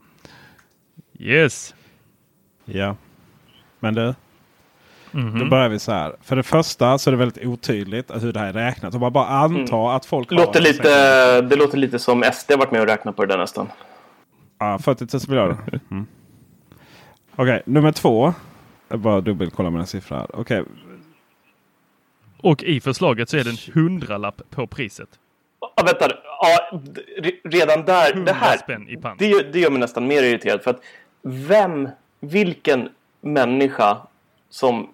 [1.19, 1.75] Yes!
[2.65, 2.97] Ja.
[3.81, 4.03] Men du.
[4.03, 4.15] Mm
[5.31, 5.39] -hmm.
[5.39, 6.17] Då börjar vi så här.
[6.23, 8.95] För det första så är det väldigt otydligt hur det här är räknat.
[8.95, 9.87] Och man bara anta mm.
[9.87, 13.25] att folk låter lite, Det låter lite som SD har varit med och räknat på
[13.25, 13.69] det där nästan.
[14.59, 15.57] Ja, 40 000 miljarder.
[15.91, 16.07] Mm.
[17.37, 18.35] Okej, okay, nummer två.
[18.89, 20.27] Jag bara dubbelkolla mina siffror här.
[20.33, 20.61] Okej.
[20.61, 20.73] Okay.
[22.41, 25.09] Och i förslaget så är det en hundralapp på priset.
[25.61, 26.09] Ja, vänta.
[26.41, 26.81] Ja,
[27.45, 28.15] redan där.
[28.15, 28.59] Det här.
[29.19, 30.63] Det, det gör mig nästan mer irriterad.
[30.63, 30.81] För att
[31.23, 31.89] vem
[32.29, 32.89] vilken
[33.21, 33.97] människa
[34.51, 34.89] som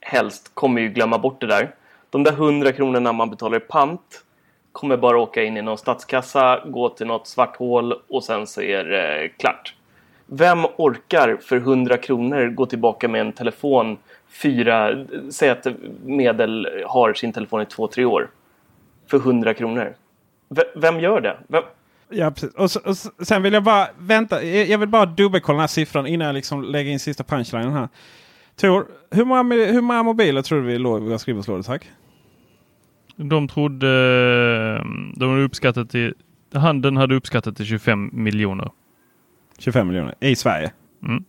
[0.00, 1.74] helst kommer ju glömma bort det där.
[2.10, 4.24] De där hundra kronorna man betalar i pant
[4.72, 8.62] kommer bara åka in i någon statskassa, gå till något svart hål och sen så
[8.62, 9.74] är det klart.
[10.26, 15.66] Vem orkar för 100 kronor gå tillbaka med en telefon fyra, säg att
[16.04, 18.30] Medel har sin telefon i två, tre år
[19.06, 19.94] för 100 kronor.
[20.48, 21.36] V vem gör det?
[21.48, 21.62] Vem,
[22.08, 22.54] Ja, precis.
[22.54, 24.44] Och, och, sen vill jag bara vänta.
[24.44, 27.88] Jag vill bara dubbelkolla den här siffran innan jag liksom lägger in sista punchlinen här.
[28.56, 31.62] Tor, hur många, hur många mobiler tror du vi låg i våra skrivbordslådor?
[31.62, 31.90] Tack.
[33.16, 33.88] De trodde...
[35.16, 36.14] De var uppskattat till
[36.54, 38.70] handeln hade uppskattat till 25 miljoner.
[39.58, 40.72] 25 miljoner i Sverige.
[41.02, 41.24] Mm.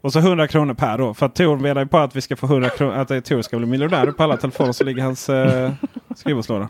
[0.00, 1.14] Och så 100 kronor per då.
[1.14, 2.94] För att Tor menar ju på att vi ska få 100 kronor.
[2.94, 5.72] Att Tor ska bli miljonär på alla telefoner som ligger i hans eh,
[6.16, 6.68] skrivbordslåda.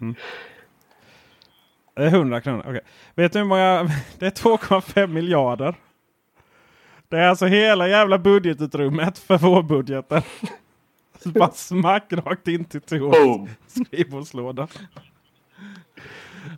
[0.00, 0.14] Mm.
[2.00, 2.60] Det är 100 kronor.
[2.60, 2.80] Okay.
[3.14, 3.90] Vet du hur många?
[4.18, 5.74] Det är 2,5 miljarder.
[7.08, 10.22] Det är alltså hela jävla budgetutrymmet för vårbudgeten.
[11.24, 14.68] Bara smack rakt in till Tors skrivbordslåda.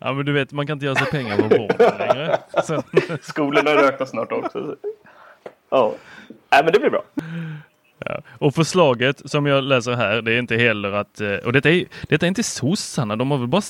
[0.00, 2.38] Ja men du vet man kan inte göra sig pengar på vården längre.
[2.64, 2.82] Så.
[3.22, 4.76] Skolorna räknar snart också.
[5.70, 5.94] Ja,
[6.28, 7.02] Nej, men det blir bra.
[8.06, 8.22] Ja.
[8.28, 11.84] Och förslaget som jag läser här, det är inte heller att, eh, och detta är,
[12.08, 13.62] detta är inte sossarna, de har väl bara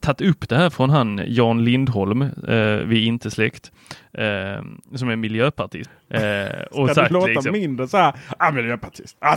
[0.00, 3.72] tagit upp det här från han Jan Lindholm, eh, vi är inte släkt,
[4.12, 4.62] eh,
[4.94, 5.90] som är miljöpartist.
[6.08, 9.36] Eh, och Ska sagt, du låta liksom, mindre så här, ah, miljöpartist, ah,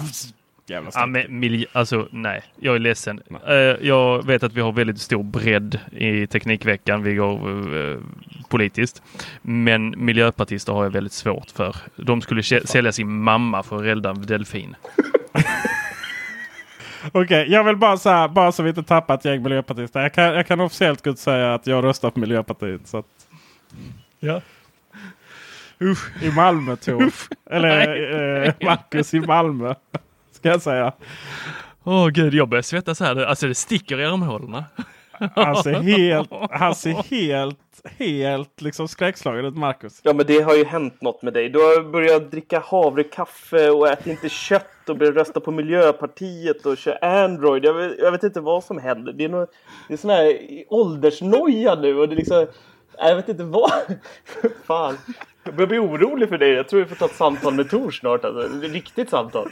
[0.65, 3.21] jävla ja, men miljö, alltså nej, jag är ledsen.
[3.49, 3.53] Uh,
[3.87, 7.03] jag vet att vi har väldigt stor bredd i Teknikveckan.
[7.03, 8.01] Vi går uh,
[8.49, 9.03] politiskt.
[9.41, 11.75] Men miljöpartister har jag väldigt svårt för.
[11.95, 14.75] De skulle sälja sin mamma för att rädda en delfin.
[17.07, 19.99] Okej, okay, jag vill bara säga, bara så vi inte tappar ett gäng miljöpartister.
[19.99, 22.87] Jag kan, jag kan officiellt gå säga att jag röstar på Miljöpartiet.
[22.87, 23.05] Så att...
[24.19, 24.41] Ja.
[25.81, 26.23] Usch.
[26.23, 27.11] I Malmö Tor.
[27.49, 29.73] Eller eh, Marcus i Malmö.
[30.45, 30.93] Ska jag säga.
[31.83, 33.25] Åh oh, gud, jag börjar svettas här.
[33.25, 34.65] Alltså det sticker i armhålorna.
[35.35, 37.57] Han ser helt, han ser helt,
[37.97, 39.99] helt liksom skräckslagen ut, Marcus.
[40.03, 41.49] Ja, men det har ju hänt något med dig.
[41.49, 46.77] Du har börjat dricka havrekaffe och äter inte kött och börjat rösta på Miljöpartiet och
[46.77, 47.65] kör Android.
[47.65, 49.13] Jag vet, jag vet inte vad som händer.
[49.13, 49.49] Det är, något,
[49.87, 50.37] det är sån här
[50.69, 52.47] åldersnoja nu och det är liksom...
[52.97, 53.71] Jag vet inte vad.
[54.65, 54.97] Fan.
[55.43, 56.49] Jag börjar bli orolig för dig.
[56.49, 58.25] Jag tror vi får ta ett samtal med Tor snart.
[58.25, 58.65] Alltså.
[58.65, 59.49] Ett riktigt samtal.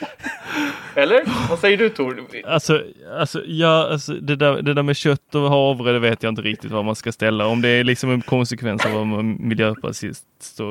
[0.94, 1.48] Eller?
[1.48, 2.26] Vad säger du Tor?
[2.46, 2.82] Alltså,
[3.18, 6.42] alltså, ja, alltså det, där, det där med kött och havre, det vet jag inte
[6.42, 7.46] riktigt vad man ska ställa.
[7.46, 10.70] Om det är liksom en konsekvens av miljöpartist, så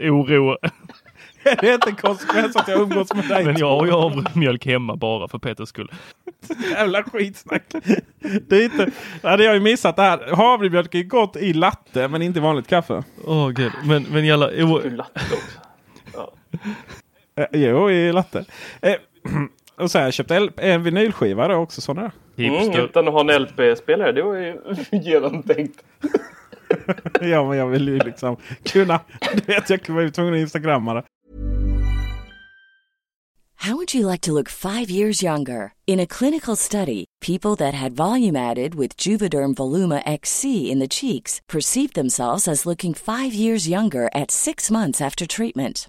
[0.00, 0.56] eh, oro.
[1.42, 3.44] det är inte en konsekvens att jag umgås med dig.
[3.44, 5.92] Men jag har ju havremjölk hemma bara för Peters skull.
[6.70, 7.62] Jävla skitsnack.
[8.48, 8.90] Det är inte,
[9.22, 10.34] hade jag ju missat det här.
[10.36, 13.04] Havremjölk är gott i latte men inte i vanligt kaffe.
[13.24, 13.72] Åh oh, gud.
[13.84, 14.46] Men, men jävla...
[14.46, 15.60] Latte också.
[16.14, 16.32] Ja.
[17.36, 18.44] Eh, jo, i latte.
[18.82, 18.94] Eh,
[19.76, 22.12] och så har jag köpt en vinylskiva då också sådana.
[22.38, 24.60] Mm, utan att ha en LP-spelare, det var ju
[24.92, 25.84] genomtänkt.
[27.20, 29.00] ja, men jag vill ju liksom kunna...
[29.32, 31.02] Du vet, jag var ju tvungen att instagramma det.
[33.58, 35.72] How would you like to look five years younger?
[35.86, 40.88] In a clinical study, people that had volume added with Juvederm Voluma XC in the
[40.88, 45.88] cheeks perceived themselves as looking five years younger at six months after treatment.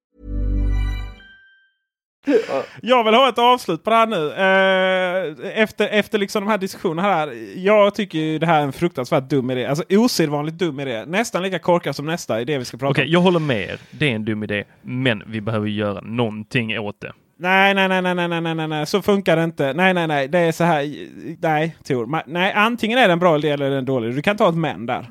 [2.81, 4.31] Jag vill ha ett avslut på det här nu.
[4.31, 7.33] Eh, efter, efter liksom de här diskussionerna här.
[7.55, 9.65] Jag tycker ju det här är en fruktansvärt dum idé.
[9.65, 11.05] Alltså osedvanligt dum idé.
[11.05, 13.05] Nästan lika korkad som nästa idé vi ska prata okay, om.
[13.05, 13.79] Okej, jag håller med er.
[13.91, 14.63] Det är en dum idé.
[14.81, 17.13] Men vi behöver göra någonting åt det.
[17.37, 19.73] Nej, nej, nej, nej, nej, nej, nej, nej, så funkar det inte.
[19.73, 21.07] Nej, nej, nej, det är så här.
[21.41, 22.23] Nej, Tor.
[22.27, 24.15] Nej, antingen är den bra eller den dålig.
[24.15, 25.05] Du kan ta ett men där.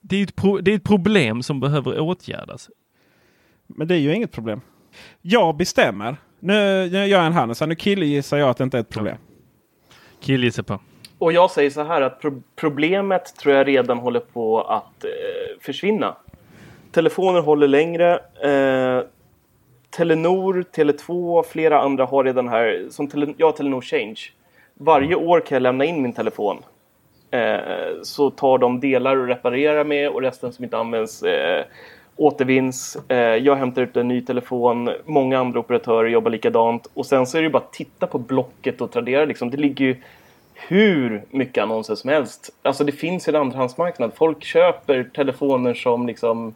[0.00, 2.70] Det är, ett pro- det är ett problem som behöver åtgärdas.
[3.66, 4.60] Men det är ju inget problem.
[5.22, 6.16] Jag bestämmer.
[6.40, 7.56] Nu, nu gör jag en hand.
[7.56, 9.16] Så nu killgissar jag att det inte är ett problem.
[10.20, 10.80] Killgissa på.
[11.18, 15.10] Och jag säger så här att pro problemet tror jag redan håller på att eh,
[15.60, 16.16] försvinna.
[16.92, 18.14] Telefoner håller längre.
[18.42, 19.04] Eh,
[19.90, 24.20] Telenor, Tele2, flera andra har redan här, som tele, jag har Telenor Change.
[24.74, 26.62] Varje år kan jag lämna in min telefon.
[27.30, 27.58] Eh,
[28.02, 31.64] så tar de delar och reparerar med och resten som inte används eh,
[32.20, 32.98] återvinns.
[33.08, 34.90] Eh, jag hämtar ut en ny telefon.
[35.04, 36.90] Många andra operatörer jobbar likadant.
[36.94, 39.24] Och sen så är det bara att titta på Blocket och Tradera.
[39.24, 39.50] Liksom.
[39.50, 39.96] Det ligger ju
[40.54, 42.50] hur mycket annonser som helst.
[42.62, 44.12] Alltså det finns en andrahandsmarknad.
[44.14, 46.54] Folk köper telefoner som liksom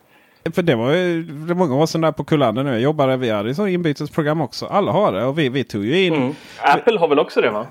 [0.54, 2.70] För det var ju det många år sedan där på Kullander nu.
[2.70, 4.66] Jag jobbade, vi hade så inbytesprogram också.
[4.66, 6.14] Alla har det och vi, vi tog ju in.
[6.14, 6.34] Mm.
[6.58, 7.66] Apple har väl också det va?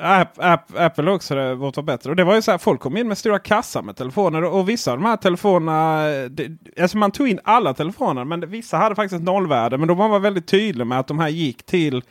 [0.00, 2.10] App, app, Apple också det vårt var bättre.
[2.10, 4.44] Och det var ju så här, folk kom in med stora kassar med telefoner.
[4.44, 8.24] Och, och vissa av de här telefonerna, det, alltså man tog in alla telefoner.
[8.24, 9.78] Men vissa hade faktiskt ett nollvärde.
[9.78, 12.02] Men då var man väldigt tydlig med att de här gick till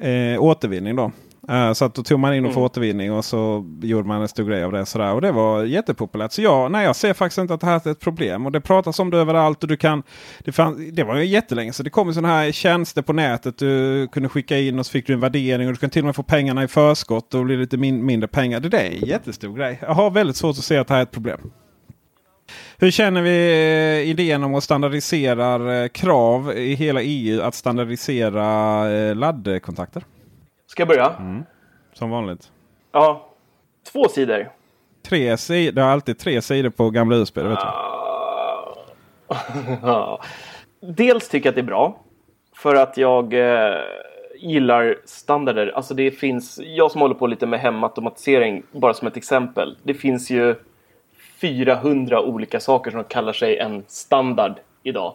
[0.00, 1.12] eh, återvinning då.
[1.48, 2.64] Eh, så att då tog man in dem för Mm.
[2.66, 4.86] återvinning och så gjorde man en stor grej av det.
[4.86, 5.12] Sådär.
[5.14, 6.32] Och det var jättepopulärt.
[6.32, 8.46] Så jag, nej, jag ser faktiskt inte att det här är ett problem.
[8.46, 9.62] Och det pratas om det överallt.
[9.62, 10.02] Och du kan,
[10.44, 13.58] det, fann, det var ju jättelänge så det kom sådana här tjänster på nätet.
[13.58, 15.66] Du kunde skicka in och så fick du en värdering.
[15.66, 18.28] Och du kan till och med få pengarna i förskott och bli lite min, mindre
[18.28, 18.60] pengar.
[18.60, 19.78] Det där är en jättestor grej.
[19.82, 21.40] Jag har väldigt svårt att se att det här är ett problem.
[22.78, 23.30] Hur känner vi
[24.04, 30.04] eh, idén om att standardisera eh, krav i hela EU att standardisera laddkontakter?
[30.74, 31.14] Ska jag börja?
[31.92, 32.52] Som vanligt.
[32.92, 33.28] Ja.
[33.92, 34.50] Två sidor.
[35.02, 37.38] Tre sidor, det har alltid tre sidor på gamla USB.
[37.38, 37.66] Vet du.
[39.82, 40.20] Ja.
[40.80, 42.00] Dels tycker jag att det är bra.
[42.56, 43.74] För att jag eh,
[44.36, 45.72] gillar standarder.
[45.76, 49.76] Alltså det finns, jag som håller på lite med hemautomatisering, bara som ett exempel.
[49.82, 50.54] Det finns ju
[51.40, 55.14] 400 olika saker som kallar sig en standard idag.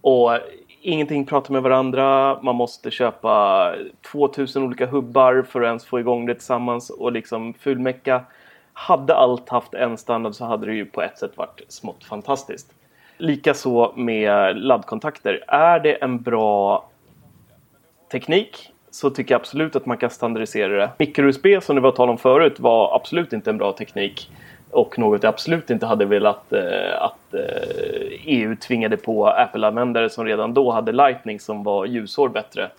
[0.00, 0.38] Och
[0.80, 2.38] ingenting pratar med varandra.
[2.42, 3.74] Man måste köpa
[4.12, 8.24] 2000 olika hubbar för att ens få igång det tillsammans och liksom fulmecka.
[8.72, 12.72] Hade allt haft en standard så hade det ju på ett sätt varit smått fantastiskt.
[13.18, 15.44] Likaså med laddkontakter.
[15.48, 16.88] Är det en bra
[18.12, 20.90] teknik så tycker jag absolut att man kan standardisera det.
[20.98, 24.30] Micro-USB som det var tal om förut var absolut inte en bra teknik.
[24.70, 30.24] Och något jag absolut inte hade velat eh, att eh, EU tvingade på Apple-användare som
[30.24, 32.70] redan då hade Lightning som var ljusår bättre.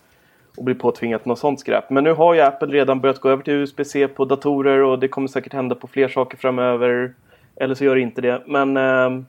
[0.57, 1.89] Och bli påtvingat något sånt skräp.
[1.89, 5.07] Men nu har ju Apple redan börjat gå över till USB-C på datorer och det
[5.07, 7.13] kommer säkert hända på fler saker framöver.
[7.55, 8.41] Eller så gör det inte det.
[8.45, 9.23] Men eh,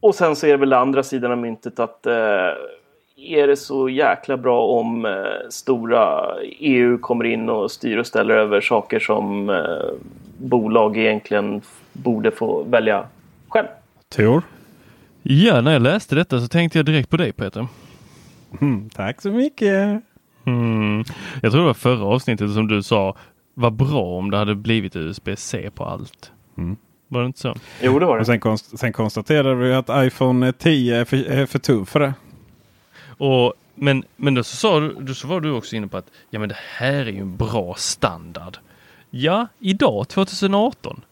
[0.00, 2.48] och sen så är det väl andra sidan av myntet att eh,
[3.22, 5.12] är det så jäkla bra om eh,
[5.50, 9.56] stora EU kommer in och styr och ställer över saker som eh,
[10.38, 13.04] bolag egentligen borde få välja
[13.48, 13.66] själv.
[14.16, 14.42] Tor?
[15.22, 17.66] Ja, när jag läste detta så tänkte jag direkt på dig Peter.
[18.60, 20.02] Mm, tack så mycket.
[20.46, 21.04] Mm.
[21.42, 23.16] Jag tror det var förra avsnittet som du sa
[23.54, 26.32] vad bra om det hade blivit USB-C på allt.
[26.58, 26.76] Mm.
[27.08, 27.54] Var det inte så?
[27.82, 28.20] Jo, det var det.
[28.20, 32.00] Och sen, konst, sen konstaterade vi att iPhone 10 är för, är för tuff för
[32.00, 32.14] det.
[33.20, 36.10] Och, men men då, så sa du, då så var du också inne på att
[36.30, 38.58] ja, men det här är ju en bra standard.
[39.10, 41.04] Ja, idag 2018.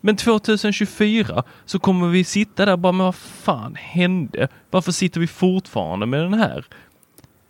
[0.00, 4.48] Men 2024 så kommer vi sitta där bara, men vad fan hände?
[4.70, 6.64] Varför sitter vi fortfarande med den här?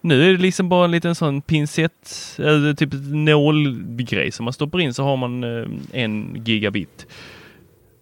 [0.01, 4.81] Nu är det liksom bara en liten sån pincett, eller typ nålgrej som man stoppar
[4.81, 7.07] in så har man eh, en gigabit.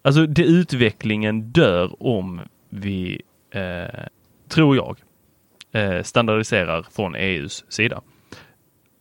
[0.03, 4.01] Alltså det, utvecklingen dör om vi, eh,
[4.49, 4.97] tror jag,
[5.77, 8.01] eh, standardiserar från EUs sida.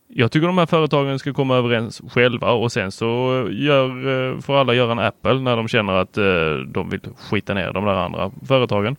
[0.08, 3.06] Jag tycker de här företagen ska komma överens själva och sen så
[3.50, 7.54] gör, eh, får alla göra en Apple när de känner att eh, de vill skita
[7.54, 8.96] ner de där andra företagen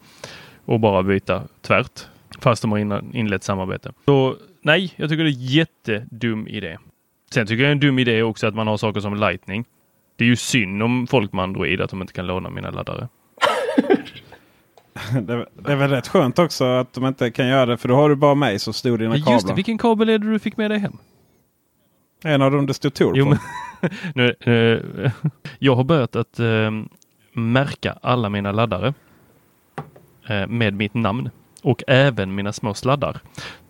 [0.65, 2.07] och bara byta tvärt
[2.39, 3.93] fast de har inlett samarbete.
[4.05, 6.77] Så nej, jag tycker det är en jättedum idé.
[7.33, 9.65] Sen tycker jag det är en dum idé också att man har saker som Lightning.
[10.15, 13.07] Det är ju synd om folk med Android att de inte kan låna mina laddare
[15.21, 15.45] det.
[15.54, 17.77] Det är väl rätt skönt också att de inte kan göra det.
[17.77, 19.56] För då har du bara mig som i dina Men just det, kablar.
[19.56, 20.98] vilken kabel är det du fick med dig hem?
[22.23, 23.37] En av dem det stod Tor på.
[24.15, 25.12] nu, eh,
[25.60, 26.71] jag har börjat att eh,
[27.33, 28.93] märka alla mina laddare
[30.27, 31.29] eh, med mitt namn
[31.62, 33.19] och även mina små sladdar.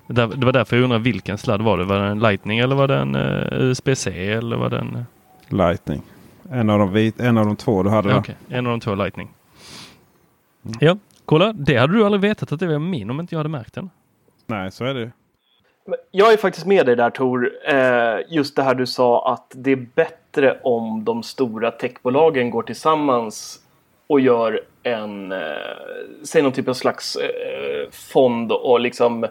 [0.08, 1.84] Där, det var därför jag undrar vilken sladd var det?
[1.84, 5.06] Var det en Lightning eller var det en eh, USB-C eller var det en...
[5.50, 6.02] Lightning.
[6.52, 8.16] En av de, vit, en av de två du hade.
[8.16, 9.30] Okej, en av de två Lightning.
[10.80, 10.98] Ja,
[11.28, 11.54] kolla.
[11.54, 13.90] Det hade du aldrig vetat att det var min om inte jag hade märkt den.
[14.46, 15.12] Nej, så är det.
[16.12, 17.52] Jag är faktiskt med dig där Tor.
[17.68, 22.64] Eh, just det här du sa att det är bättre om de stora techbolagen går
[22.64, 23.60] tillsammans
[24.08, 25.40] och gör en, eh,
[26.24, 29.28] säg någon typ av slags eh, fond och liksom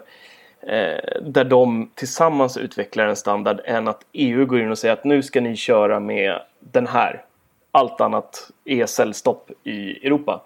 [1.21, 5.23] där de tillsammans utvecklar en standard än att EU går in och säger att nu
[5.23, 7.23] ska ni köra med den här.
[7.71, 10.41] Allt annat är säljstopp i Europa.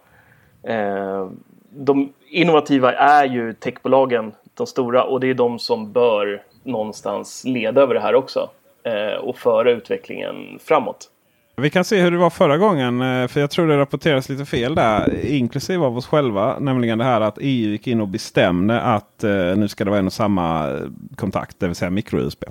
[0.64, 1.30] Eh,
[1.70, 7.82] de innovativa är ju techbolagen, de stora, och det är de som bör någonstans leda
[7.82, 8.50] över det här också
[8.84, 11.10] eh, och föra utvecklingen framåt.
[11.56, 13.02] Vi kan se hur det var förra gången.
[13.02, 15.26] Eh, för jag tror det rapporteras lite fel där.
[15.26, 16.60] Inklusive av oss själva.
[16.60, 20.00] Nämligen det här att EU gick in och bestämde att eh, nu ska det vara
[20.00, 20.80] en och samma eh,
[21.16, 21.60] kontakt.
[21.60, 22.44] Det vill säga micro-USB.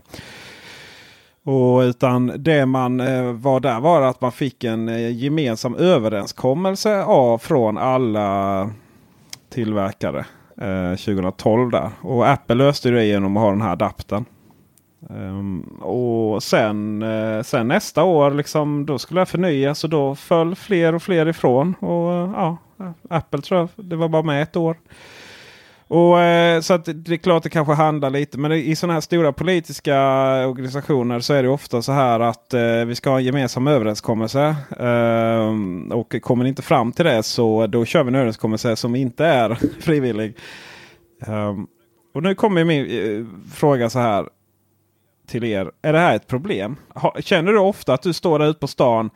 [1.44, 7.04] Och utan det man eh, var där var att man fick en eh, gemensam överenskommelse
[7.04, 8.70] av från alla
[9.50, 10.26] tillverkare.
[10.60, 11.90] Eh, 2012 där.
[12.00, 14.24] Och Apple löste det genom att ha den här adaptern.
[15.08, 20.54] Um, och sen, eh, sen nästa år liksom, då skulle jag förnya så då föll
[20.54, 21.74] fler och fler ifrån.
[21.74, 22.56] Och eh, ja,
[23.10, 24.76] Apple tror jag det var bara med ett år.
[25.90, 28.38] Och, eh, så att det är klart det kanske handlar lite.
[28.38, 29.98] Men i sådana här stora politiska
[30.48, 34.56] organisationer så är det ofta så här att eh, vi ska ha en gemensam överenskommelse.
[34.78, 35.50] Eh,
[35.92, 39.26] och kommer ni inte fram till det så då kör vi en överenskommelse som inte
[39.26, 40.36] är frivillig.
[41.26, 41.56] Eh,
[42.14, 44.28] och nu kommer min fråga så här
[45.26, 45.70] till er.
[45.82, 46.76] Är det här ett problem?
[47.20, 49.10] Känner du ofta att du står där ute på stan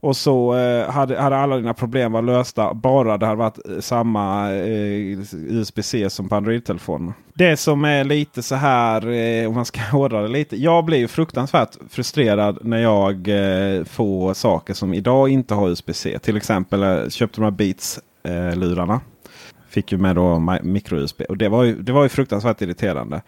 [0.00, 3.80] och så eh, hade, hade alla dina problem varit lösta bara det hade varit eh,
[3.80, 7.12] samma eh, USB-C som på Android-telefonen.
[7.34, 10.56] Det som är lite så här, eh, om man ska hårdra det lite.
[10.56, 16.18] Jag blir ju fruktansvärt frustrerad när jag eh, får saker som idag inte har USB-C.
[16.18, 18.94] Till exempel jag köpte de här Beats-lurarna.
[18.94, 19.00] Eh,
[19.68, 21.22] Fick ju med då micro-USB.
[21.28, 23.22] Och det var, ju, det var ju fruktansvärt irriterande.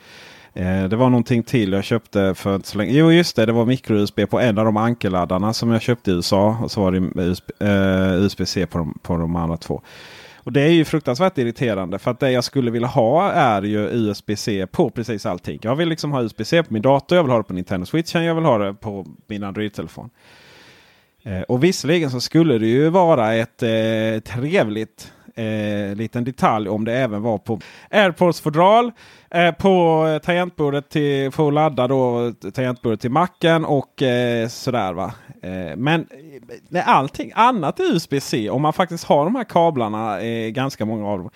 [0.54, 2.92] Eh, det var någonting till jag köpte för inte så länge.
[2.92, 6.14] Jo just det, det var micro-USB på en av de ankerladdarna som jag köpte i
[6.14, 6.56] USA.
[6.62, 6.98] Och så var det
[8.24, 9.82] USB-C eh, på, de, på de andra två.
[10.42, 13.78] Och Det är ju fruktansvärt irriterande för att det jag skulle vilja ha är ju
[13.78, 15.58] USB-C på precis allting.
[15.62, 18.14] Jag vill liksom ha USB-C på min dator, jag vill ha det på Nintendo Switch,
[18.14, 20.10] jag vill ha det på min Android-telefon.
[21.22, 26.84] Eh, och visserligen så skulle det ju vara ett eh, trevligt eh, liten detalj om
[26.84, 27.60] det även var på
[27.90, 28.92] AirPods-fodral.
[29.30, 34.48] Eh, på eh, tangentbordet till, för att ladda då eh, tangentbordet till macken och eh,
[34.48, 35.14] sådär va.
[35.42, 40.20] Eh, men eh, när allting annat är USB-C, om man faktiskt har de här kablarna,
[40.20, 41.30] eh, ganska många av dem.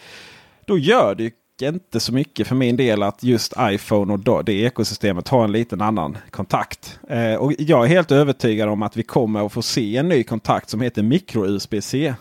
[0.67, 1.33] Då gör det
[1.63, 5.81] inte så mycket för min del att just iPhone och det ekosystemet har en liten
[5.81, 6.99] annan kontakt.
[7.09, 10.23] Eh, och Jag är helt övertygad om att vi kommer att få se en ny
[10.23, 12.15] kontakt som heter micro-USB-C.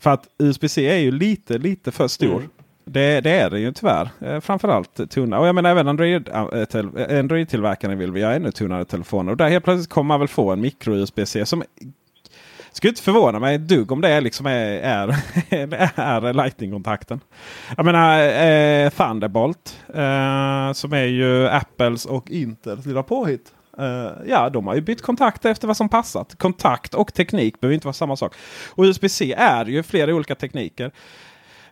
[0.00, 2.36] För att USB-C är ju lite, lite för stor.
[2.36, 2.50] Mm.
[2.84, 4.08] Det, det, är det ju tyvärr.
[4.20, 5.38] Eh, framförallt tunna.
[5.38, 9.32] Och jag menar även Android-tillverkarna äh, Android vill vi ha ännu tunnare telefoner.
[9.32, 11.62] Och där helt plötsligt kommer man väl få en micro-USB-C som
[12.72, 15.08] skulle inte förvåna mig ett dugg om det liksom är, är,
[16.00, 17.20] är Lightning-kontakten.
[17.76, 23.52] Jag menar eh, Thunderbolt eh, som är ju Apples och Intels lilla påhitt.
[23.78, 26.38] Uh, ja, de har ju bytt kontakt efter vad som passat.
[26.38, 28.34] Kontakt och teknik behöver inte vara samma sak.
[28.68, 30.92] Och USB-C är ju flera olika tekniker.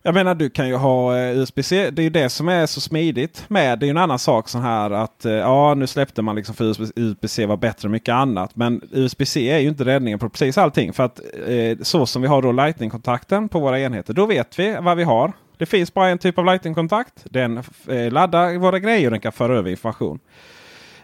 [0.02, 1.90] Jag menar du kan ju ha uh, eh, USB-C.
[1.90, 3.78] Det är ju det som är så smidigt med.
[3.78, 6.54] Det är ju en annan sak så här att uh, ja nu släppte man liksom
[6.54, 6.64] för
[6.96, 8.56] USB-C var bättre än mycket annat.
[8.56, 10.92] Men USB-C är ju inte räddningen på precis allting.
[10.92, 14.14] För att eh, så som vi har då Lightning-kontakten på våra enheter.
[14.14, 15.32] Då vet vi vad vi har.
[15.56, 17.24] Det finns bara en typ av Lightning-kontakt.
[17.24, 17.62] Den
[18.10, 20.18] laddar våra grejer och den kan föra över information.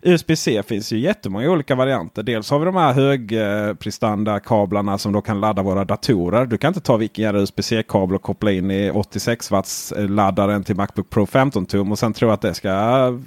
[0.04, 2.22] USB-C finns ju jättemånga olika varianter.
[2.22, 6.46] Dels har vi de här högprestanda kablarna som då kan ladda våra datorer.
[6.46, 10.76] Du kan inte ta vilken jävla USB-C-kabel och koppla in i 86 watts laddaren till
[10.76, 13.18] Macbook Pro 15 tum och sen tro att det ska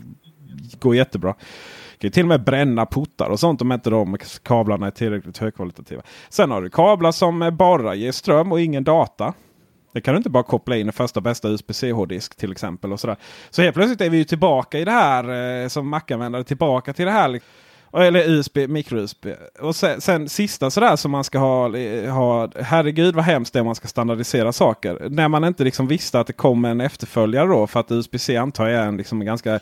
[0.79, 1.35] gå jättebra.
[1.97, 5.37] Du kan till och med bränna portar och sånt om inte de kablarna är tillräckligt
[5.37, 6.01] högkvalitativa.
[6.29, 9.33] Sen har du kablar som bara ger ström och ingen data.
[9.97, 12.93] Det kan du inte bara koppla in en första bästa USB-C hårddisk till exempel.
[12.93, 13.15] Och sådär.
[13.49, 16.43] Så helt plötsligt är vi ju tillbaka i det här eh, som Mac-användare.
[16.43, 17.39] Tillbaka till det här.
[17.93, 19.25] Eller USB, micro-USB.
[19.59, 21.69] Och sen, sen, sista sådär som man ska ha,
[22.09, 22.49] ha.
[22.61, 25.09] Herregud vad hemskt det är om man ska standardisera saker.
[25.09, 27.67] När man inte liksom visste att det kom en efterföljare då.
[27.67, 29.59] För att USB-C antar jag är en, liksom en ganska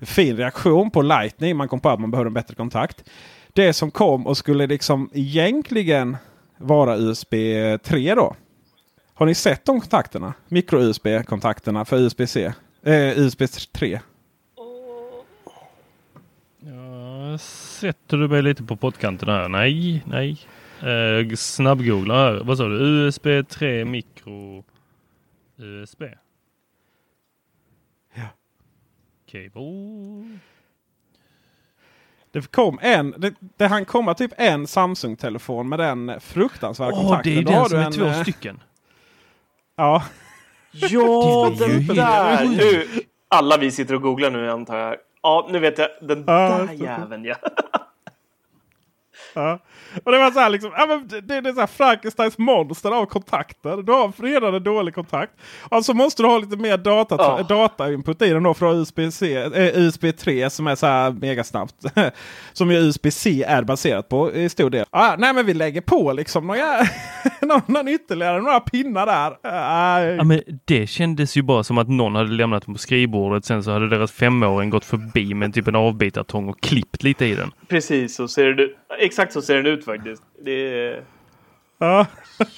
[0.00, 1.56] fin reaktion på Lightning.
[1.56, 3.04] Man kom på att man behöver en bättre kontakt.
[3.52, 6.16] Det som kom och skulle liksom egentligen
[6.58, 7.34] vara USB
[7.84, 8.34] 3 då.
[9.18, 10.34] Har ni sett de kontakterna?
[10.48, 12.52] Micro-USB-kontakterna för USB-C?
[12.82, 13.42] Eh, USB
[13.72, 14.00] 3.
[16.60, 19.48] Ja, sätter du mig lite på pottkanten här?
[19.48, 20.40] Nej, nej.
[20.80, 22.40] Eh, snabbgoogla här.
[22.44, 22.76] Vad sa du?
[22.76, 24.64] USB 3 micro
[25.56, 26.02] USB.
[28.14, 28.28] Ja.
[29.26, 30.38] Cable.
[32.30, 37.34] Det kom en, det, det han komma typ en Samsung-telefon med den fruktansvärda Åh, kontakten.
[37.34, 38.60] det är den har som du är en, två eh, stycken.
[39.78, 40.02] Ja,
[40.70, 42.44] Ja, den där!
[42.44, 42.86] Nu,
[43.28, 44.96] alla vi sitter och googlar nu antar jag.
[45.22, 45.88] Ja, nu vet jag.
[46.00, 47.36] Den Ja, där jäveln ja.
[49.34, 49.58] Ja.
[50.04, 52.90] Och det var så här liksom, ja, men det, det är så här Frankensteins monster
[52.90, 53.82] av kontakter.
[53.82, 55.32] Du har redan en dålig kontakt.
[55.70, 57.42] Alltså måste du ha lite mer data, Ja.
[57.48, 61.74] datainput i den då från USB-C, eh, USB 3 som är så här megasnabbt.
[62.52, 64.86] som ju USB-C är baserat på i stor del.
[64.90, 66.60] Ah, nej men vi lägger på liksom några,
[67.42, 69.36] någon, någon ytterligare några pinnar där.
[70.16, 73.44] Ja, men det kändes ju bara som att någon hade lämnat den på skrivbordet.
[73.44, 77.34] Sen så hade deras femåring gått förbi med typ en avbitartång och klippt lite i
[77.34, 77.50] den.
[77.68, 78.68] Precis så ser det
[79.00, 80.22] Exakt så ser den ut faktiskt.
[80.44, 81.04] Det är...
[81.78, 82.06] Ja.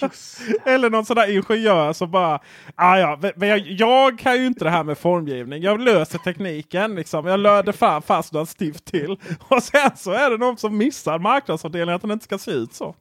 [0.64, 2.40] Eller någon sån där ingenjör som bara.
[2.74, 5.62] Ah, ja, men jag, jag kan ju inte det här med formgivning.
[5.62, 6.94] Jag löser tekniken.
[6.94, 7.26] Liksom.
[7.26, 9.16] Jag löder fan fast några stift till.
[9.48, 12.74] Och sen så är det någon som missar marknadsavdelningen att den inte ska se ut
[12.74, 12.94] så.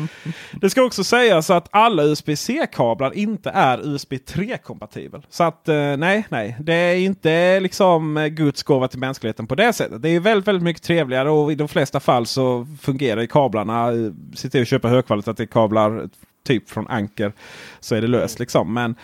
[0.60, 5.22] Det ska också sägas att alla USB-C-kablar inte är USB 3-kompatibel.
[5.30, 6.56] Så att eh, nej, nej.
[6.60, 10.02] Det är inte liksom Guds gåva till mänskligheten på det sättet.
[10.02, 13.88] Det är väldigt, väldigt mycket trevligare och i de flesta fall så fungerar ju kablarna.
[13.88, 16.08] Eh, sitter Se till att köpa högkvalitativa kablar
[16.46, 17.32] typ från Anker
[17.80, 18.74] så är det löst liksom.
[18.74, 18.94] Men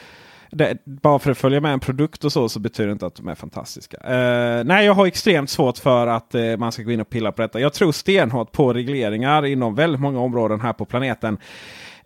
[0.51, 3.15] det, bara för att följa med en produkt och så, så betyder det inte att
[3.15, 3.97] de är fantastiska.
[3.97, 7.33] Uh, nej, jag har extremt svårt för att uh, man ska gå in och pilla
[7.33, 7.61] på detta.
[7.61, 11.39] Jag tror stenhårt på regleringar inom väldigt många områden här på planeten.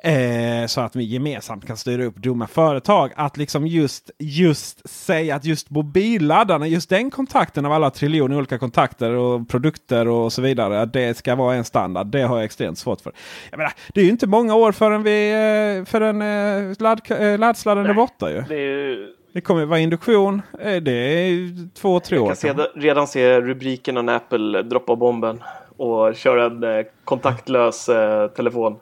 [0.05, 3.11] Eh, så att vi gemensamt kan styra upp dumma företag.
[3.17, 8.59] Att liksom just, just säga att just mobilladdarna, just den kontakten av alla triljoner olika
[8.59, 10.81] kontakter och produkter och så vidare.
[10.81, 12.07] Att det ska vara en standard.
[12.07, 13.13] Det har jag extremt svårt för.
[13.51, 17.39] Jag menar, det är ju inte många år förrän, vi, eh, förrän eh, ladd, eh,
[17.39, 18.45] laddsladden är borta ju.
[18.49, 20.43] Det är Det kommer vara induktion.
[20.61, 22.27] Eh, Det är två, tre jag år.
[22.27, 25.43] kan se, redan se rubrikerna när Apple droppar bomben
[25.77, 27.91] och kör en kontaktlös
[28.37, 28.77] telefon.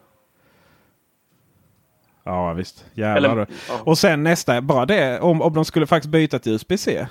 [2.25, 2.85] Ja visst.
[2.95, 3.31] Jävlar.
[3.31, 3.75] Eller- ja.
[3.85, 5.21] Och sen nästa, bara det.
[5.21, 7.07] Om, om de skulle faktiskt byta till USB-C.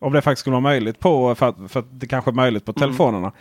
[0.00, 2.62] Om det faktiskt skulle vara möjligt på, för att, för att det kanske är möjligt
[2.68, 2.74] Mm.
[2.74, 3.32] på telefonerna.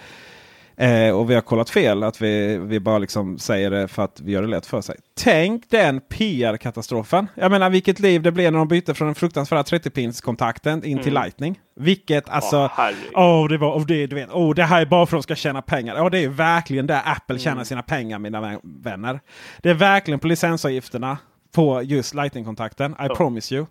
[0.82, 2.04] Eh, och vi har kollat fel.
[2.04, 4.96] Att vi, vi bara liksom säger det för att vi gör det lätt för sig.
[5.20, 7.28] Tänk den PR-katastrofen.
[7.36, 11.14] Jag menar vilket liv det blev när de bytte från den fruktansvärda 30-pins-kontakten in till
[11.14, 11.60] Lightning.
[11.80, 12.58] Vilket alltså...
[12.58, 12.96] Mm.
[13.16, 13.42] Åh.
[13.42, 15.24] Åh, det, var, oh, det, du vet, oh, det här är bara för att de
[15.24, 15.96] ska tjäna pengar.
[15.96, 17.40] Ja, det är verkligen där Apple Mm.
[17.40, 19.20] tjänar sina pengar mina vä- vänner.
[19.62, 21.18] Det är verkligen på licensavgifterna
[21.56, 22.96] på just Lightning-kontakten.
[23.06, 23.66] I promise you.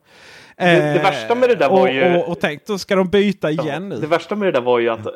[0.57, 2.97] Det- det Eh, värsta med det där var och, ju- Och, och tänk, då ska
[2.97, 3.97] de byta igen nu.
[3.97, 5.13] Det värsta med det där var ju att, eh,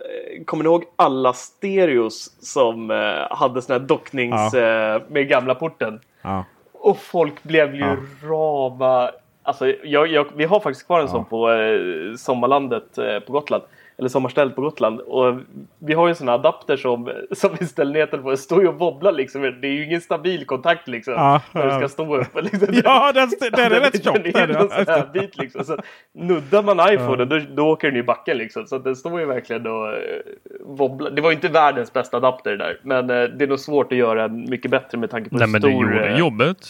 [0.47, 2.97] kommer ni ihåg alla stereos som eh,
[3.37, 6.01] hade sån här docknings eh, med gamla porten?
[6.23, 6.45] Ja.
[6.73, 7.97] Och folk blev ju Ja.
[8.23, 9.11] rama.
[9.43, 13.63] Alltså, jag, jag, vi har faktiskt kvar en sån på eh, sommarlandet eh, på Gotland.
[13.99, 15.01] Eller sommarstället på Gotland.
[15.01, 15.41] Och
[15.79, 18.39] vi har ju en sån här adapter som, som vi ställer ner telefonen.
[18.39, 19.43] står ju och wobblar liksom.
[19.43, 21.15] Det är ju ingen stabil kontakt liksom.
[21.15, 21.67] Ja, när ja.
[21.67, 22.43] det ska stå upp.
[22.43, 22.69] Liksom.
[22.85, 24.15] Ja, den, den är rätt tjock.
[24.15, 24.85] Den den, är ju någon ja.
[24.85, 25.65] sån här bit liksom.
[25.65, 25.79] Så
[26.13, 28.67] nuddar man iPhone då, då åker den i backen liksom.
[28.67, 30.01] Så den står ju verkligen och eh,
[30.61, 31.11] wobblar.
[31.11, 32.81] Det var ju inte världens bästa adapter där.
[32.83, 35.47] Men eh, det är nog svårt att göra en mycket bättre med tanke på Nej
[35.47, 35.71] hur men stor...
[35.71, 36.67] det gjorde eh, jobbet.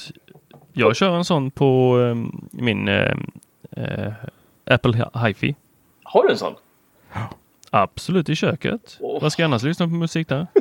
[0.72, 1.99] Jag kör en sån på
[2.51, 4.12] min eh,
[4.70, 5.55] Apple Hi-Fi.
[6.03, 6.55] Har du en sån?
[7.71, 8.99] Absolut i köket.
[9.01, 9.23] Åh.
[9.23, 10.47] Vad ska jag annars lyssna på musik där?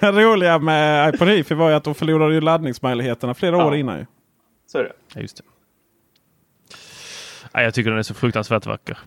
[0.00, 3.66] Det roliga med iPod Hifi var ju att de förlorade ju laddningsmöjligheterna flera Ja.
[3.66, 3.98] år innan.
[3.98, 4.06] Ju.
[4.66, 4.92] Så är det.
[5.14, 5.42] Ja, just det.
[7.54, 8.98] Nej, jag tycker den är så fruktansvärt vacker.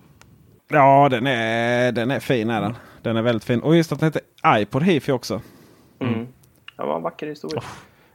[0.68, 2.50] Ja, den är, den är fin.
[2.50, 2.76] Är den.
[3.02, 3.60] den är väldigt fin.
[3.62, 4.22] Och just att den heter
[4.62, 5.42] iPod Hifi också.
[6.00, 6.28] Mm.
[6.78, 7.64] Det var en vacker historia.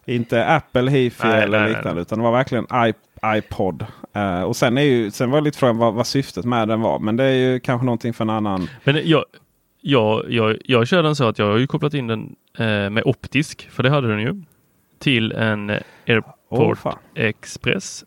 [0.05, 1.93] Inte Apple Hifi Nej, eller nej, liknande.
[1.95, 2.03] nej.
[2.03, 2.93] Utan det var verkligen I,
[3.39, 3.87] iPod.
[4.15, 6.81] Eh, och sen, är ju, sen var det lite frågan vad, vad syftet med den
[6.81, 6.99] var.
[6.99, 8.69] Men det är ju kanske någonting för en annan.
[8.85, 9.25] Men jag,
[9.81, 13.03] jag, jag, jag kör den så att jag har ju kopplat in den eh, med
[13.05, 14.43] optisk, för det hade den ju,
[14.99, 15.71] till en
[16.07, 16.99] AirPort fan.
[17.15, 18.05] Express.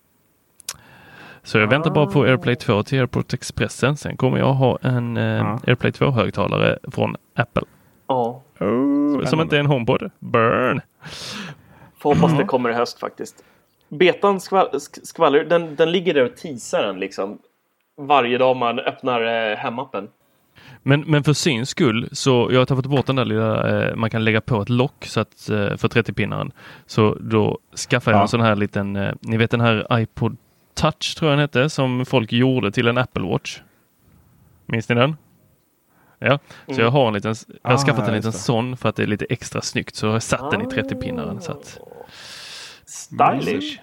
[1.44, 3.98] Så jag väntar bara på AirPlay 2 till AirPort Expressen.
[3.98, 5.60] Sen kommer jag ha en eh, Ja.
[5.68, 7.64] AirPlay 2-högtalare från Apple.
[8.08, 8.42] Ja.
[9.26, 10.12] Som inte är en HomePod.
[10.20, 10.82] Burn!
[12.00, 13.44] Får hoppas det kommer i höst faktiskt.
[13.90, 17.38] Betan skvall, sk- skvaller, den, den ligger där och teasar en liksom.
[17.98, 20.08] Varje dag man öppnar eh, hemappen.
[20.84, 24.10] Men, men för syns skull så jag har tagit bort den där lilla, eh, man
[24.10, 26.52] kan lägga på ett lock så att, eh, för 30-pinnaren.
[26.86, 28.22] Så då skaffar jag Ja.
[28.22, 30.38] en sån här liten, eh, ni vet den här iPod
[30.74, 33.60] Touch tror jag den hette, som folk gjorde till en Apple Watch.
[34.66, 35.16] Minns ni den?
[36.20, 36.40] Ja,
[36.76, 39.04] så jag har en liten, jag har Ah, skaffat en liten sån för att det
[39.04, 39.96] är lite extra snyggt.
[39.96, 41.40] Så jag har satt den i 30-pinnaren.
[41.42, 41.80] Så att,
[42.86, 43.80] Stylish.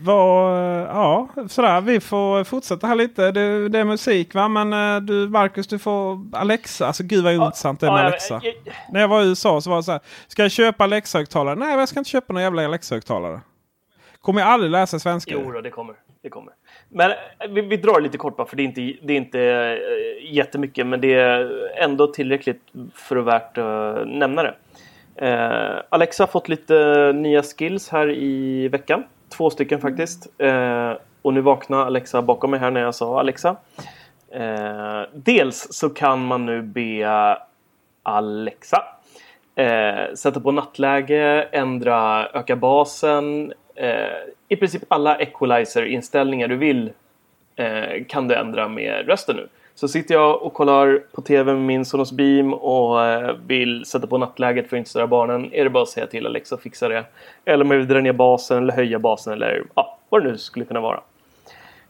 [0.00, 1.80] Vad, ja, sådär.
[1.80, 3.32] Vi får fortsätta här lite.
[3.32, 4.48] Det, det är musik va.
[4.48, 6.86] Men eh, du Marcus, du får Alexa.
[6.86, 8.40] Alltså gud vad intressant det är med Alexa.
[8.42, 10.00] jag- jag- När jag var i USA så var det så här.
[10.28, 11.54] Ska jag köpa Alexa-högtalare?
[11.54, 13.40] Nej, jag ska inte köpa några jävla Alexa-högtalare.
[14.20, 15.30] Kommer jag aldrig läsa svenska.
[15.34, 15.94] Jo, då, det kommer.
[16.22, 16.52] Det kommer.
[16.88, 17.16] Men eh,
[17.48, 20.86] vi, vi drar lite kort bara, för det är inte, det är inte eh, jättemycket,
[20.86, 22.62] men det är ändå tillräckligt
[22.94, 24.54] för att värt att eh, nämna det.
[25.16, 29.04] Eh, Alexa har fått lite eh, nya skills här i veckan.
[29.28, 30.26] Två stycken faktiskt.
[31.22, 33.56] Och nu vaknade Alexa bakom mig här när jag sa Alexa.
[34.30, 37.38] Eh, dels så kan man nu be
[38.02, 38.82] Alexa
[39.56, 43.52] eh, sätta på nattläge, ändra, öka basen.
[44.48, 46.90] I princip alla equalizer-inställningar du vill
[47.56, 49.48] eh, kan du ändra med rösten nu.
[49.74, 54.06] Så sitter jag och kollar på TV med min Sonos Beam och eh, vill sätta
[54.06, 55.52] på nattläget för att inte störa barnen.
[55.52, 57.04] Är det bara att säga till Alexa att fixa det.
[57.44, 60.38] Eller om jag vill dra ner basen eller höja basen eller ja, vad det nu
[60.38, 61.00] skulle kunna vara.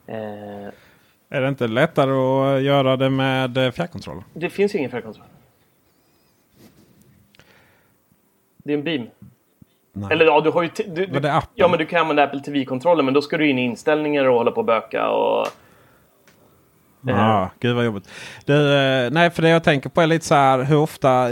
[0.06, 0.68] Eh,
[1.28, 4.22] Är det inte lättare att göra det med eh, fjärrkontroll?
[4.32, 5.26] det finns ju ingen fjärrkontroll.
[8.56, 9.06] Det är en Beam.
[9.98, 10.08] Nej.
[10.12, 10.70] Eller ja, du har ju...
[10.76, 13.58] Du, du, det ja, men du kan använda Apple TV-kontrollen, men då ska du in
[13.58, 15.46] i inställningar och hålla på och böka och...
[17.06, 18.08] Ja, gud vad jobbigt.
[18.44, 21.24] Du, eh, nej, för det jag tänker på är lite så här hur ofta,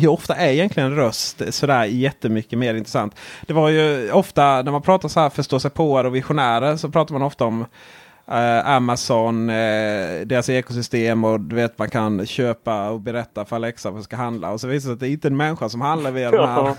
[0.00, 3.16] hur ofta är egentligen röst sådär jättemycket mer intressant?
[3.46, 6.90] Det var ju ofta när man pratar så här förstå sig på och visionärer så
[6.90, 7.66] pratar man ofta om
[8.30, 13.88] eh, Amazon, eh, deras ekosystem och du vet man kan köpa och berätta för Alexa
[13.88, 14.50] vad man ska handla.
[14.50, 16.48] Och så visar det sig att det är inte en människa som handlar via de
[16.48, 16.74] här.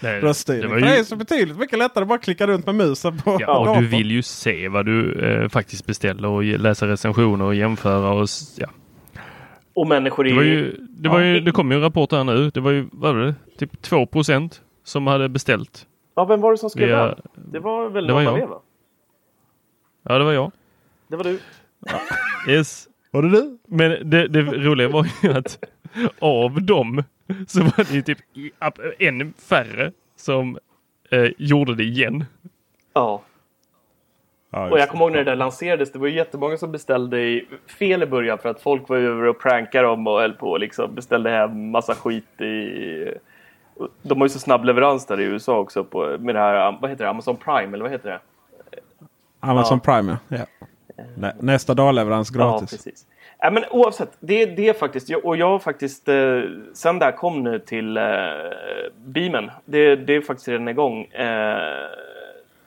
[0.00, 0.68] Nej, röststyrningen.
[0.70, 2.74] det var För Det är ju, så betydligt mycket lättare att bara klicka runt med
[2.74, 3.82] musen på ja, och datorn.
[3.82, 8.10] du vill ju se vad du eh, faktiskt beställer och läsa recensioner och jämföra.
[8.12, 8.66] Och, ja.
[9.74, 10.30] Och människor i...
[10.30, 11.26] Det, var ju, det, var Ja.
[11.26, 12.50] ju, det kom ju en rapport här nu.
[12.50, 15.86] Det var ju vad var det, typ 2% som hade beställt.
[16.16, 17.16] Ja, vem var det som skrev Via- det?
[17.52, 18.46] Det var väl Det var jag.
[18.46, 18.60] va?
[20.08, 20.52] Ja, det var jag.
[21.08, 21.38] Det var du.
[22.48, 22.86] Yes.
[23.10, 23.58] Var det du?
[23.68, 25.58] Men det, det roliga var ju att
[26.18, 27.02] av dem
[27.46, 28.18] så var det ju typ
[28.98, 30.58] ännu färre som
[31.10, 32.24] eh, gjorde det igen.
[32.92, 33.22] Ja.
[34.52, 35.92] Ja, Och jag kommer ihåg när det där lanserades.
[35.92, 39.26] Det var ju jättemånga som beställde i fel i början för att folk var över
[39.26, 43.14] och prankade dem och höll på och liksom beställde hem massa skit i...
[44.02, 46.90] De har ju så snabb leverans där i USA också på, med det här, vad
[46.90, 48.20] heter det, Amazon Prime eller vad heter det?
[49.40, 50.36] Amazon Prime ja.
[50.38, 50.66] ja.
[51.16, 52.70] Nä, nästa dag leverans Ja, gratis.
[52.70, 53.06] precis.
[53.38, 56.40] Ja, men oavsett, det, det är faktiskt, och jag har faktiskt, eh,
[56.74, 58.02] sen det här kom nu till eh,
[58.96, 61.58] Beamen, det, det är faktiskt redan igång, eh,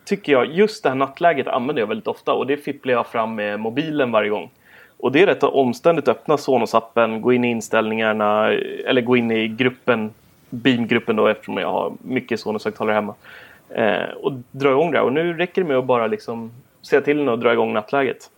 [0.06, 3.36] tycker jag, just det här nattläget använder jag väldigt ofta och det fipplar jag fram
[3.36, 4.50] med mobilen varje gång.
[4.98, 8.52] Och det är rätt omständigt att öppna Sonos-appen, gå in i inställningarna
[8.86, 10.12] eller gå in i gruppen,
[10.50, 13.16] Beam-gruppen då eftersom jag har mycket Sonos-högtalare hemma.
[13.70, 15.06] Eh, och dra igång det här.
[15.06, 16.52] Och nu räcker det med att bara liksom
[16.84, 18.30] säga till nu och dra igång nattläget.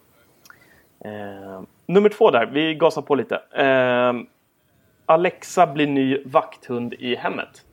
[1.05, 3.35] Eh, nummer två där, vi gasar på lite.
[3.35, 4.13] Eh,
[5.05, 7.63] Alexa blir ny vakthund i hemmet.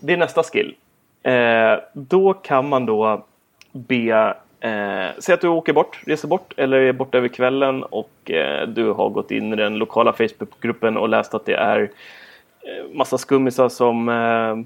[0.00, 0.74] Det är nästa skill.
[1.22, 3.26] Eh, då kan man då
[3.72, 8.30] be Eh, säg att du åker bort, reser bort eller är borta över kvällen och
[8.30, 11.80] eh, du har gått in i den lokala Facebookgruppen och läst att det är
[12.60, 14.56] eh, massa skummisar som eh,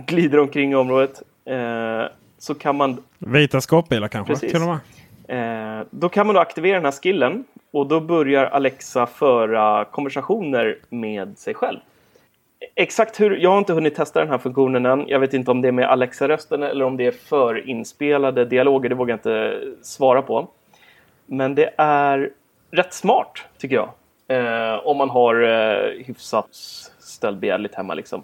[0.06, 1.22] glider omkring i området.
[1.44, 2.04] Eh,
[2.44, 4.52] så kan man Vita skåpbilar kanske Precis.
[4.52, 5.78] till och med.
[5.78, 10.78] Eh, då kan man då aktivera den här skillen och då börjar Alexa föra konversationer
[10.88, 11.78] med sig själv.
[12.74, 15.08] Exakt hur, jag har inte hunnit testa den här funktionen än.
[15.08, 18.88] Jag vet inte om det är med Alexa-rösten eller om det är förinspelade dialoger.
[18.88, 20.48] Det vågar jag inte svara på.
[21.26, 22.30] Men det är
[22.70, 23.90] rätt smart tycker jag.
[24.28, 26.48] Eh, om man har eh, hyfsat
[26.98, 28.22] stöldbegärligt hemma liksom.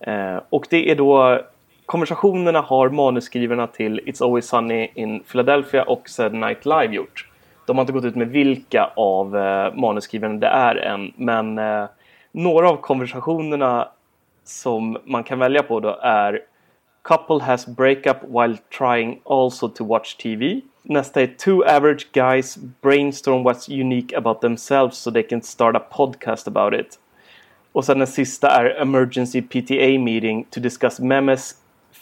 [0.00, 1.40] Eh, och det är då
[1.86, 7.28] konversationerna har manusskrivarna till It's Always Sunny in Philadelphia och Saturday Night Live gjort.
[7.66, 11.84] De har inte gått ut med vilka av eh, manusskrivarna det är än, men eh,
[12.32, 13.88] några av konversationerna
[14.44, 16.40] som man kan välja på då är
[17.02, 20.60] Couple has breakup while trying also to watch TV.
[20.82, 25.80] Nästa är Two average guys brainstorm what's unique about themselves so they can start a
[25.90, 26.98] podcast about it.
[27.72, 31.54] Och sen den sista är Emergency PTA meeting to discuss memes,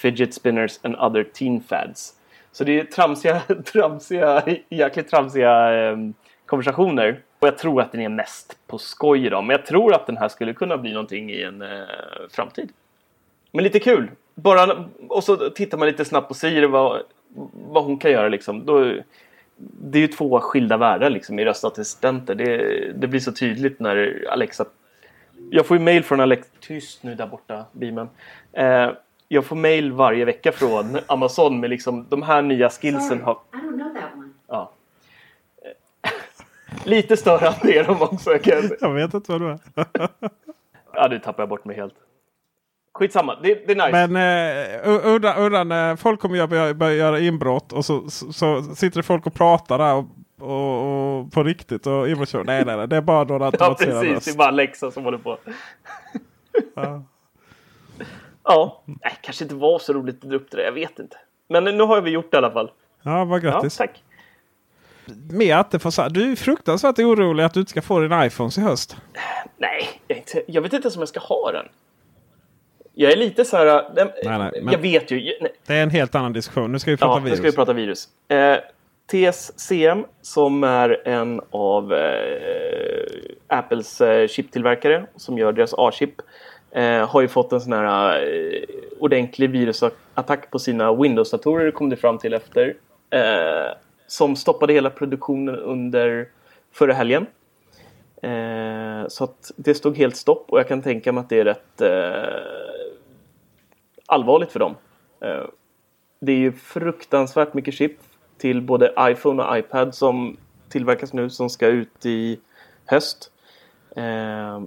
[0.03, 2.14] fidget spinners and other teen fads.
[2.53, 3.40] Så det är tramsiga,
[3.72, 5.96] tramsiga jäkligt tramsiga eh,
[6.46, 7.20] konversationer.
[7.38, 9.44] Och jag tror att den är mest på skoj idag.
[9.44, 11.68] Men jag tror att den här skulle kunna bli någonting i en eh,
[12.30, 12.72] framtid.
[13.53, 14.11] Men lite kul.
[14.34, 17.03] Bara, och så tittar man lite snabbt på Siri vad,
[17.53, 18.66] vad hon kan göra liksom.
[18.66, 18.94] Då,
[19.57, 22.34] det är ju två skilda världar liksom i röstassistenter.
[22.34, 24.64] Det, det blir så tydligt när Alexa...
[25.50, 26.50] Jag får ju mail från Alexa...
[26.61, 28.09] Tyst nu där borta, beamen.
[28.53, 28.90] Eh,
[29.33, 33.20] jag får mail varje vecka från Amazon med liksom de här nya skillsen.
[33.22, 33.39] Har...
[34.49, 34.72] Ja.
[36.85, 38.39] Lite störande är de också.
[38.39, 39.59] Kan jag, vet inte vad du är.
[40.95, 41.95] ja, nu tappar jag bort mig helt.
[42.95, 44.07] Skitsamma, det, det är nice.
[44.07, 44.16] Men
[44.87, 49.03] uh, undan, undan, folk kommer börja, börja göra inbrott och så, så, så sitter det
[49.03, 50.07] folk och pratar där och,
[50.41, 52.07] och, och på riktigt och.
[52.45, 54.14] Nej, nej, nej, det är bara några Ja, automatiserade precis.
[54.14, 54.26] röst.
[54.26, 55.39] Det är bara Alexa som håller på.
[56.74, 57.03] Ja.
[58.45, 60.64] Ja, nej, kanske inte var så roligt att dra upp det där.
[60.64, 61.16] Jag vet inte.
[61.49, 62.70] Men nu har vi gjort det i alla fall.
[63.03, 63.76] Ja, vad Ja, grattis.
[63.76, 64.03] tack.
[65.30, 68.22] Med att det får, så- du är fruktansvärt orolig att du inte ska få din
[68.22, 68.97] iPhones i höst.
[69.57, 71.66] Nej, jag, inte, jag vet inte ens om jag ska ha den.
[72.95, 73.66] Jag är lite så här...
[73.66, 73.82] äh,
[74.24, 75.16] Nej, nej, Jag vet ju.
[75.40, 76.72] Nej, Det är en helt annan diskussion.
[76.72, 77.38] Nu ska vi prata ja, nu virus.
[77.38, 78.09] ska vi prata virus.
[78.28, 78.57] Eh,
[79.11, 83.07] TSCM som är en av eh,
[83.49, 86.14] Apples eh, chiptillverkare som gör deras A-chip
[86.75, 88.62] eh, har ju fått en sån här eh,
[88.99, 92.75] ordentlig virusattack på sina Windows-datorer kom det fram till efter.
[93.11, 96.29] Eh, som stoppade hela produktionen under
[96.73, 97.27] förra helgen.
[98.23, 101.45] Eh, så att det stod helt stopp och jag kan tänka mig att det är
[101.45, 102.43] rätt eh,
[104.07, 104.75] allvarligt för dem.
[105.20, 105.45] Eh,
[106.20, 107.99] det är ju fruktansvärt mycket chip
[108.39, 110.37] till både iPhone och iPad som
[110.68, 112.41] tillverkas nu som ska ut i
[112.87, 113.31] höst.
[113.97, 114.61] Eh,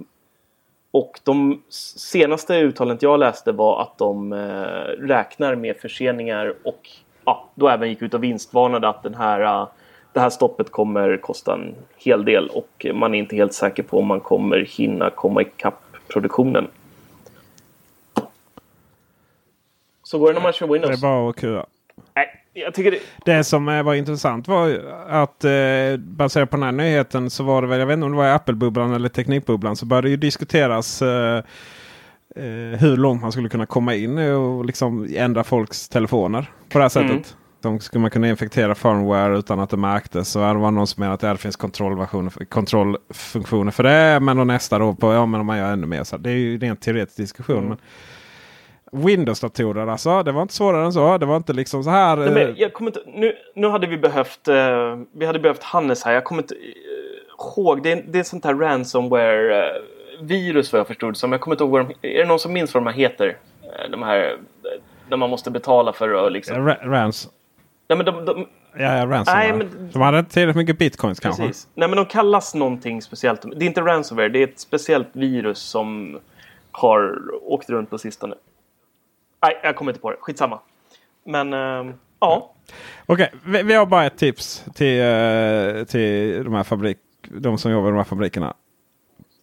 [0.96, 4.38] och de senaste uttalandet jag läste var att de eh,
[5.06, 6.90] räknar med förseningar och
[7.24, 9.68] ja, då även gick ut och vinstvarnade att den här, eh,
[10.12, 13.98] det här stoppet kommer kosta en hel del och man är inte helt säker på
[13.98, 16.68] om man kommer hinna komma ikapp produktionen.
[20.02, 21.02] Så går det när man kör Det Windows.
[21.02, 21.66] är bara att kua.
[22.76, 23.00] Det...
[23.24, 27.62] Det som eh, var intressant var att eh, baserat på den här nyheten så var
[27.62, 31.02] det väl, jag vet inte om det var Apple-bubblan eller Teknikbubblan, så började ju diskuteras
[31.02, 31.36] eh,
[32.36, 36.84] eh, hur långt man skulle kunna komma in och liksom ändra folks telefoner på det
[36.84, 37.10] här sättet.
[37.10, 37.22] Mm.
[37.60, 40.28] De skulle man kunna infektera firmware utan att det märktes.
[40.28, 41.56] Så det var någon som menade att det finns
[42.48, 44.20] kontrollfunktioner för det.
[44.20, 46.04] Men då nästa då på ja men om man gör ännu mer.
[46.04, 47.56] Så det är ju rent teoretisk diskussion.
[47.56, 47.68] Mm.
[47.68, 47.78] Men
[48.92, 50.22] Windows-datorer alltså.
[50.22, 51.18] Det var inte svårare än så.
[51.18, 52.16] Det var inte liksom så här.
[52.16, 55.62] Nej, eh, men jag kommer inte, nu, nu hade vi behövt, eh, vi hade behövt
[55.62, 56.12] Hannes här.
[56.12, 56.60] Jag kommer inte eh,
[57.58, 57.82] ihåg.
[57.82, 61.32] Det är, det är sånt här ransomware-virus vad jag förstod som.
[61.32, 63.36] Jag kommer inte ihåg vad de, Är det någon som minns vad de här heter?
[63.62, 64.36] Eh, De här eh,
[65.08, 66.68] där man måste betala för att liksom...
[66.68, 67.28] Ra- Rans.
[67.88, 68.46] Nej men de, de,
[68.78, 69.48] Ja, ja ransomware.
[69.48, 71.46] Nej, men- De hade inte tillräckligt mycket bitcoins kanske.
[71.46, 71.68] precis.
[71.74, 73.42] Nej men de kallas någonting speciellt.
[73.42, 74.28] Det är inte ransomware.
[74.28, 76.18] Det är ett speciellt virus som
[76.70, 78.34] har åkt runt på sistone.
[79.46, 80.16] Nej, jag kommer inte på det.
[80.20, 80.60] Skitsamma.
[81.24, 82.52] Men eh, ja.
[83.06, 87.72] Okej, vi, vi har bara ett tips till, eh, till de, här fabrik, de som
[87.72, 88.54] jobbar i de här fabrikerna.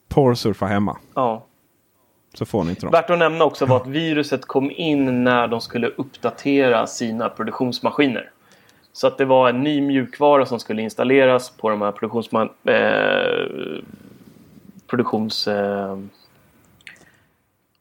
[0.10, 0.98] Porrsurfa hemma.
[1.16, 1.46] ja.
[2.34, 2.92] Så får ni inte dem.
[2.92, 8.32] Värt att nämna också var att viruset kom in när de skulle uppdatera sina produktionsmaskiner.
[8.94, 13.84] Så att det var en ny mjukvara som skulle installeras på de här produktionsma- eh,
[14.88, 15.48] produktions...
[15.48, 15.98] Eh,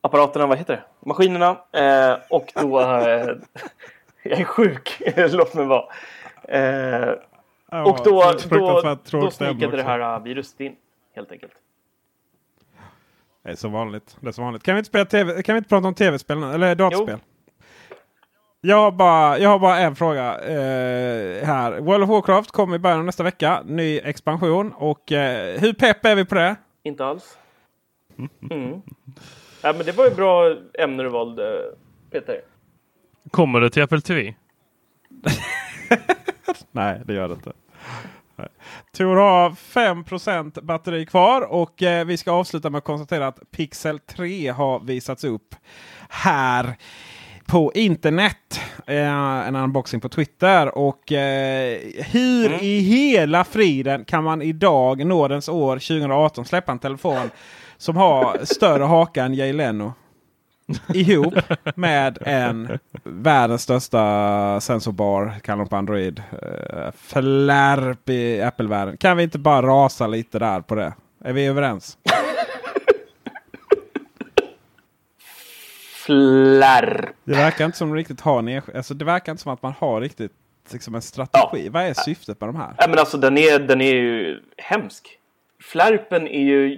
[0.03, 0.83] vad heter det?
[1.07, 1.57] Maskinerna.
[1.72, 2.80] Eh, och då...
[2.80, 3.28] Eh,
[4.22, 5.84] jag är sjuk, låt mig vara.
[6.48, 7.14] Eh,
[7.72, 10.76] Ja, och då, då, då snikade det här eh, viruset in,
[11.14, 11.53] helt enkelt.
[13.42, 14.16] Det är som vanligt.
[14.20, 14.62] Det är som vanligt.
[14.62, 16.53] Kan vi inte, spela TV, kan vi inte prata om tv-spel nu?
[16.53, 17.18] Eller dataspel?
[18.61, 21.80] Jag har, bara, jag har bara en fråga eh, här.
[21.80, 23.62] World of Warcraft kommer i början av nästa vecka.
[23.66, 24.72] Ny expansion.
[24.72, 26.57] Och eh, hur pepp är vi på det?
[26.82, 27.38] Inte alls.
[28.50, 28.82] Mm.
[29.62, 31.62] Ja, men det var ju bra ämne du valde,
[32.10, 32.40] Peter.
[33.30, 34.34] Kommer det till Apple TV?
[36.70, 37.52] Nej, det gör det inte.
[38.36, 38.48] Nej.
[38.92, 40.04] Tor har 5
[40.62, 45.24] batteri kvar och eh, vi ska avsluta med att konstatera att Pixel 3 har visats
[45.24, 45.54] upp
[46.08, 46.76] här
[47.46, 48.60] på internet.
[48.86, 50.78] Eh, en unboxing på Twitter.
[50.78, 51.78] Och eh,
[52.10, 57.30] hur i hela friden kan man idag, nådens år 2018, släppa en telefon
[57.83, 59.95] som har större haka än Jay Leno?
[60.95, 61.35] ihop
[61.74, 66.22] med en världens största sensorbar, kallar de på Android.
[66.33, 68.97] Uh, flärp i Apple-världen.
[68.97, 70.93] Kan vi inte bara rasa lite där på det?
[71.24, 71.99] Är vi överens?
[76.07, 77.11] Flärp.
[77.24, 80.01] Det verkar inte som riktigt har en, alltså Det verkar inte som att man har
[80.01, 80.33] riktigt
[80.72, 81.68] liksom en strategi.
[81.68, 82.74] Vad är syftet med de här?
[82.78, 85.18] Ja, men alltså den är, den är ju hemsk.
[85.62, 86.76] Flärpen är ju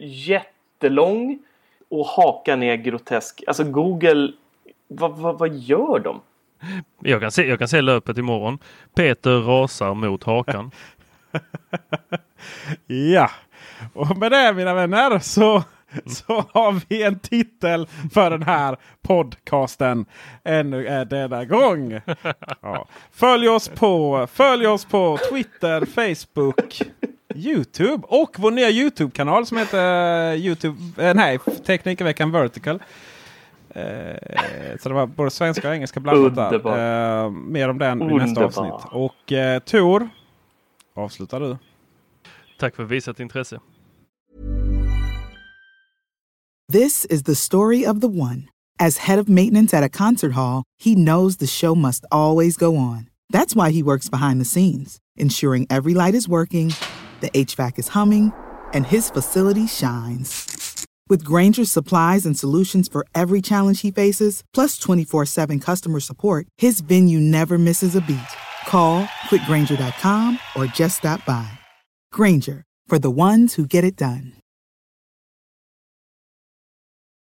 [0.84, 1.38] jättelång
[1.90, 3.44] och hakan är grotesk.
[3.46, 4.32] Alltså Google,
[4.88, 6.20] vad, vad, vad gör de?
[7.00, 8.58] Jag kan, se, jag kan se löpet imorgon.
[8.94, 10.70] Peter rasar mot hakan.
[12.86, 13.30] Ja,
[13.94, 15.62] och med det mina vänner så
[16.06, 20.06] så har vi en titel för den här podcasten.
[20.44, 22.00] Ännu är denna gång.
[22.62, 22.88] Ja.
[23.12, 26.82] Följ, oss på, följ oss på Twitter, Facebook,
[27.34, 32.74] Youtube och vår nya Youtube-kanal som heter uh, Youtube, uh, nej, Teknikerveckan Vertical.
[33.76, 33.82] Uh,
[34.80, 37.24] så det var både svenska och engelska blandat där.
[37.24, 38.74] Uh, mer om den i nästa avsnitt.
[38.90, 40.08] Och uh, Tor,
[40.94, 41.56] avslutar du.
[42.58, 43.60] Tack för visat intresse.
[46.72, 48.48] This is the story of the one.
[48.78, 52.76] As head of maintenance at a concert hall, he knows the show must always go
[52.76, 53.06] on.
[53.32, 56.72] That's why he works behind the scenes, ensuring every light is working,
[57.24, 58.32] the HVAC is humming,
[58.74, 60.86] and his facility shines.
[61.08, 66.46] With Granger's supplies and solutions for every challenge he faces, plus 24 7 customer support,
[66.58, 68.32] his venue never misses a beat.
[68.66, 71.48] Call quickgranger.com or just stop by.
[72.12, 74.32] Granger, for the ones who get it done.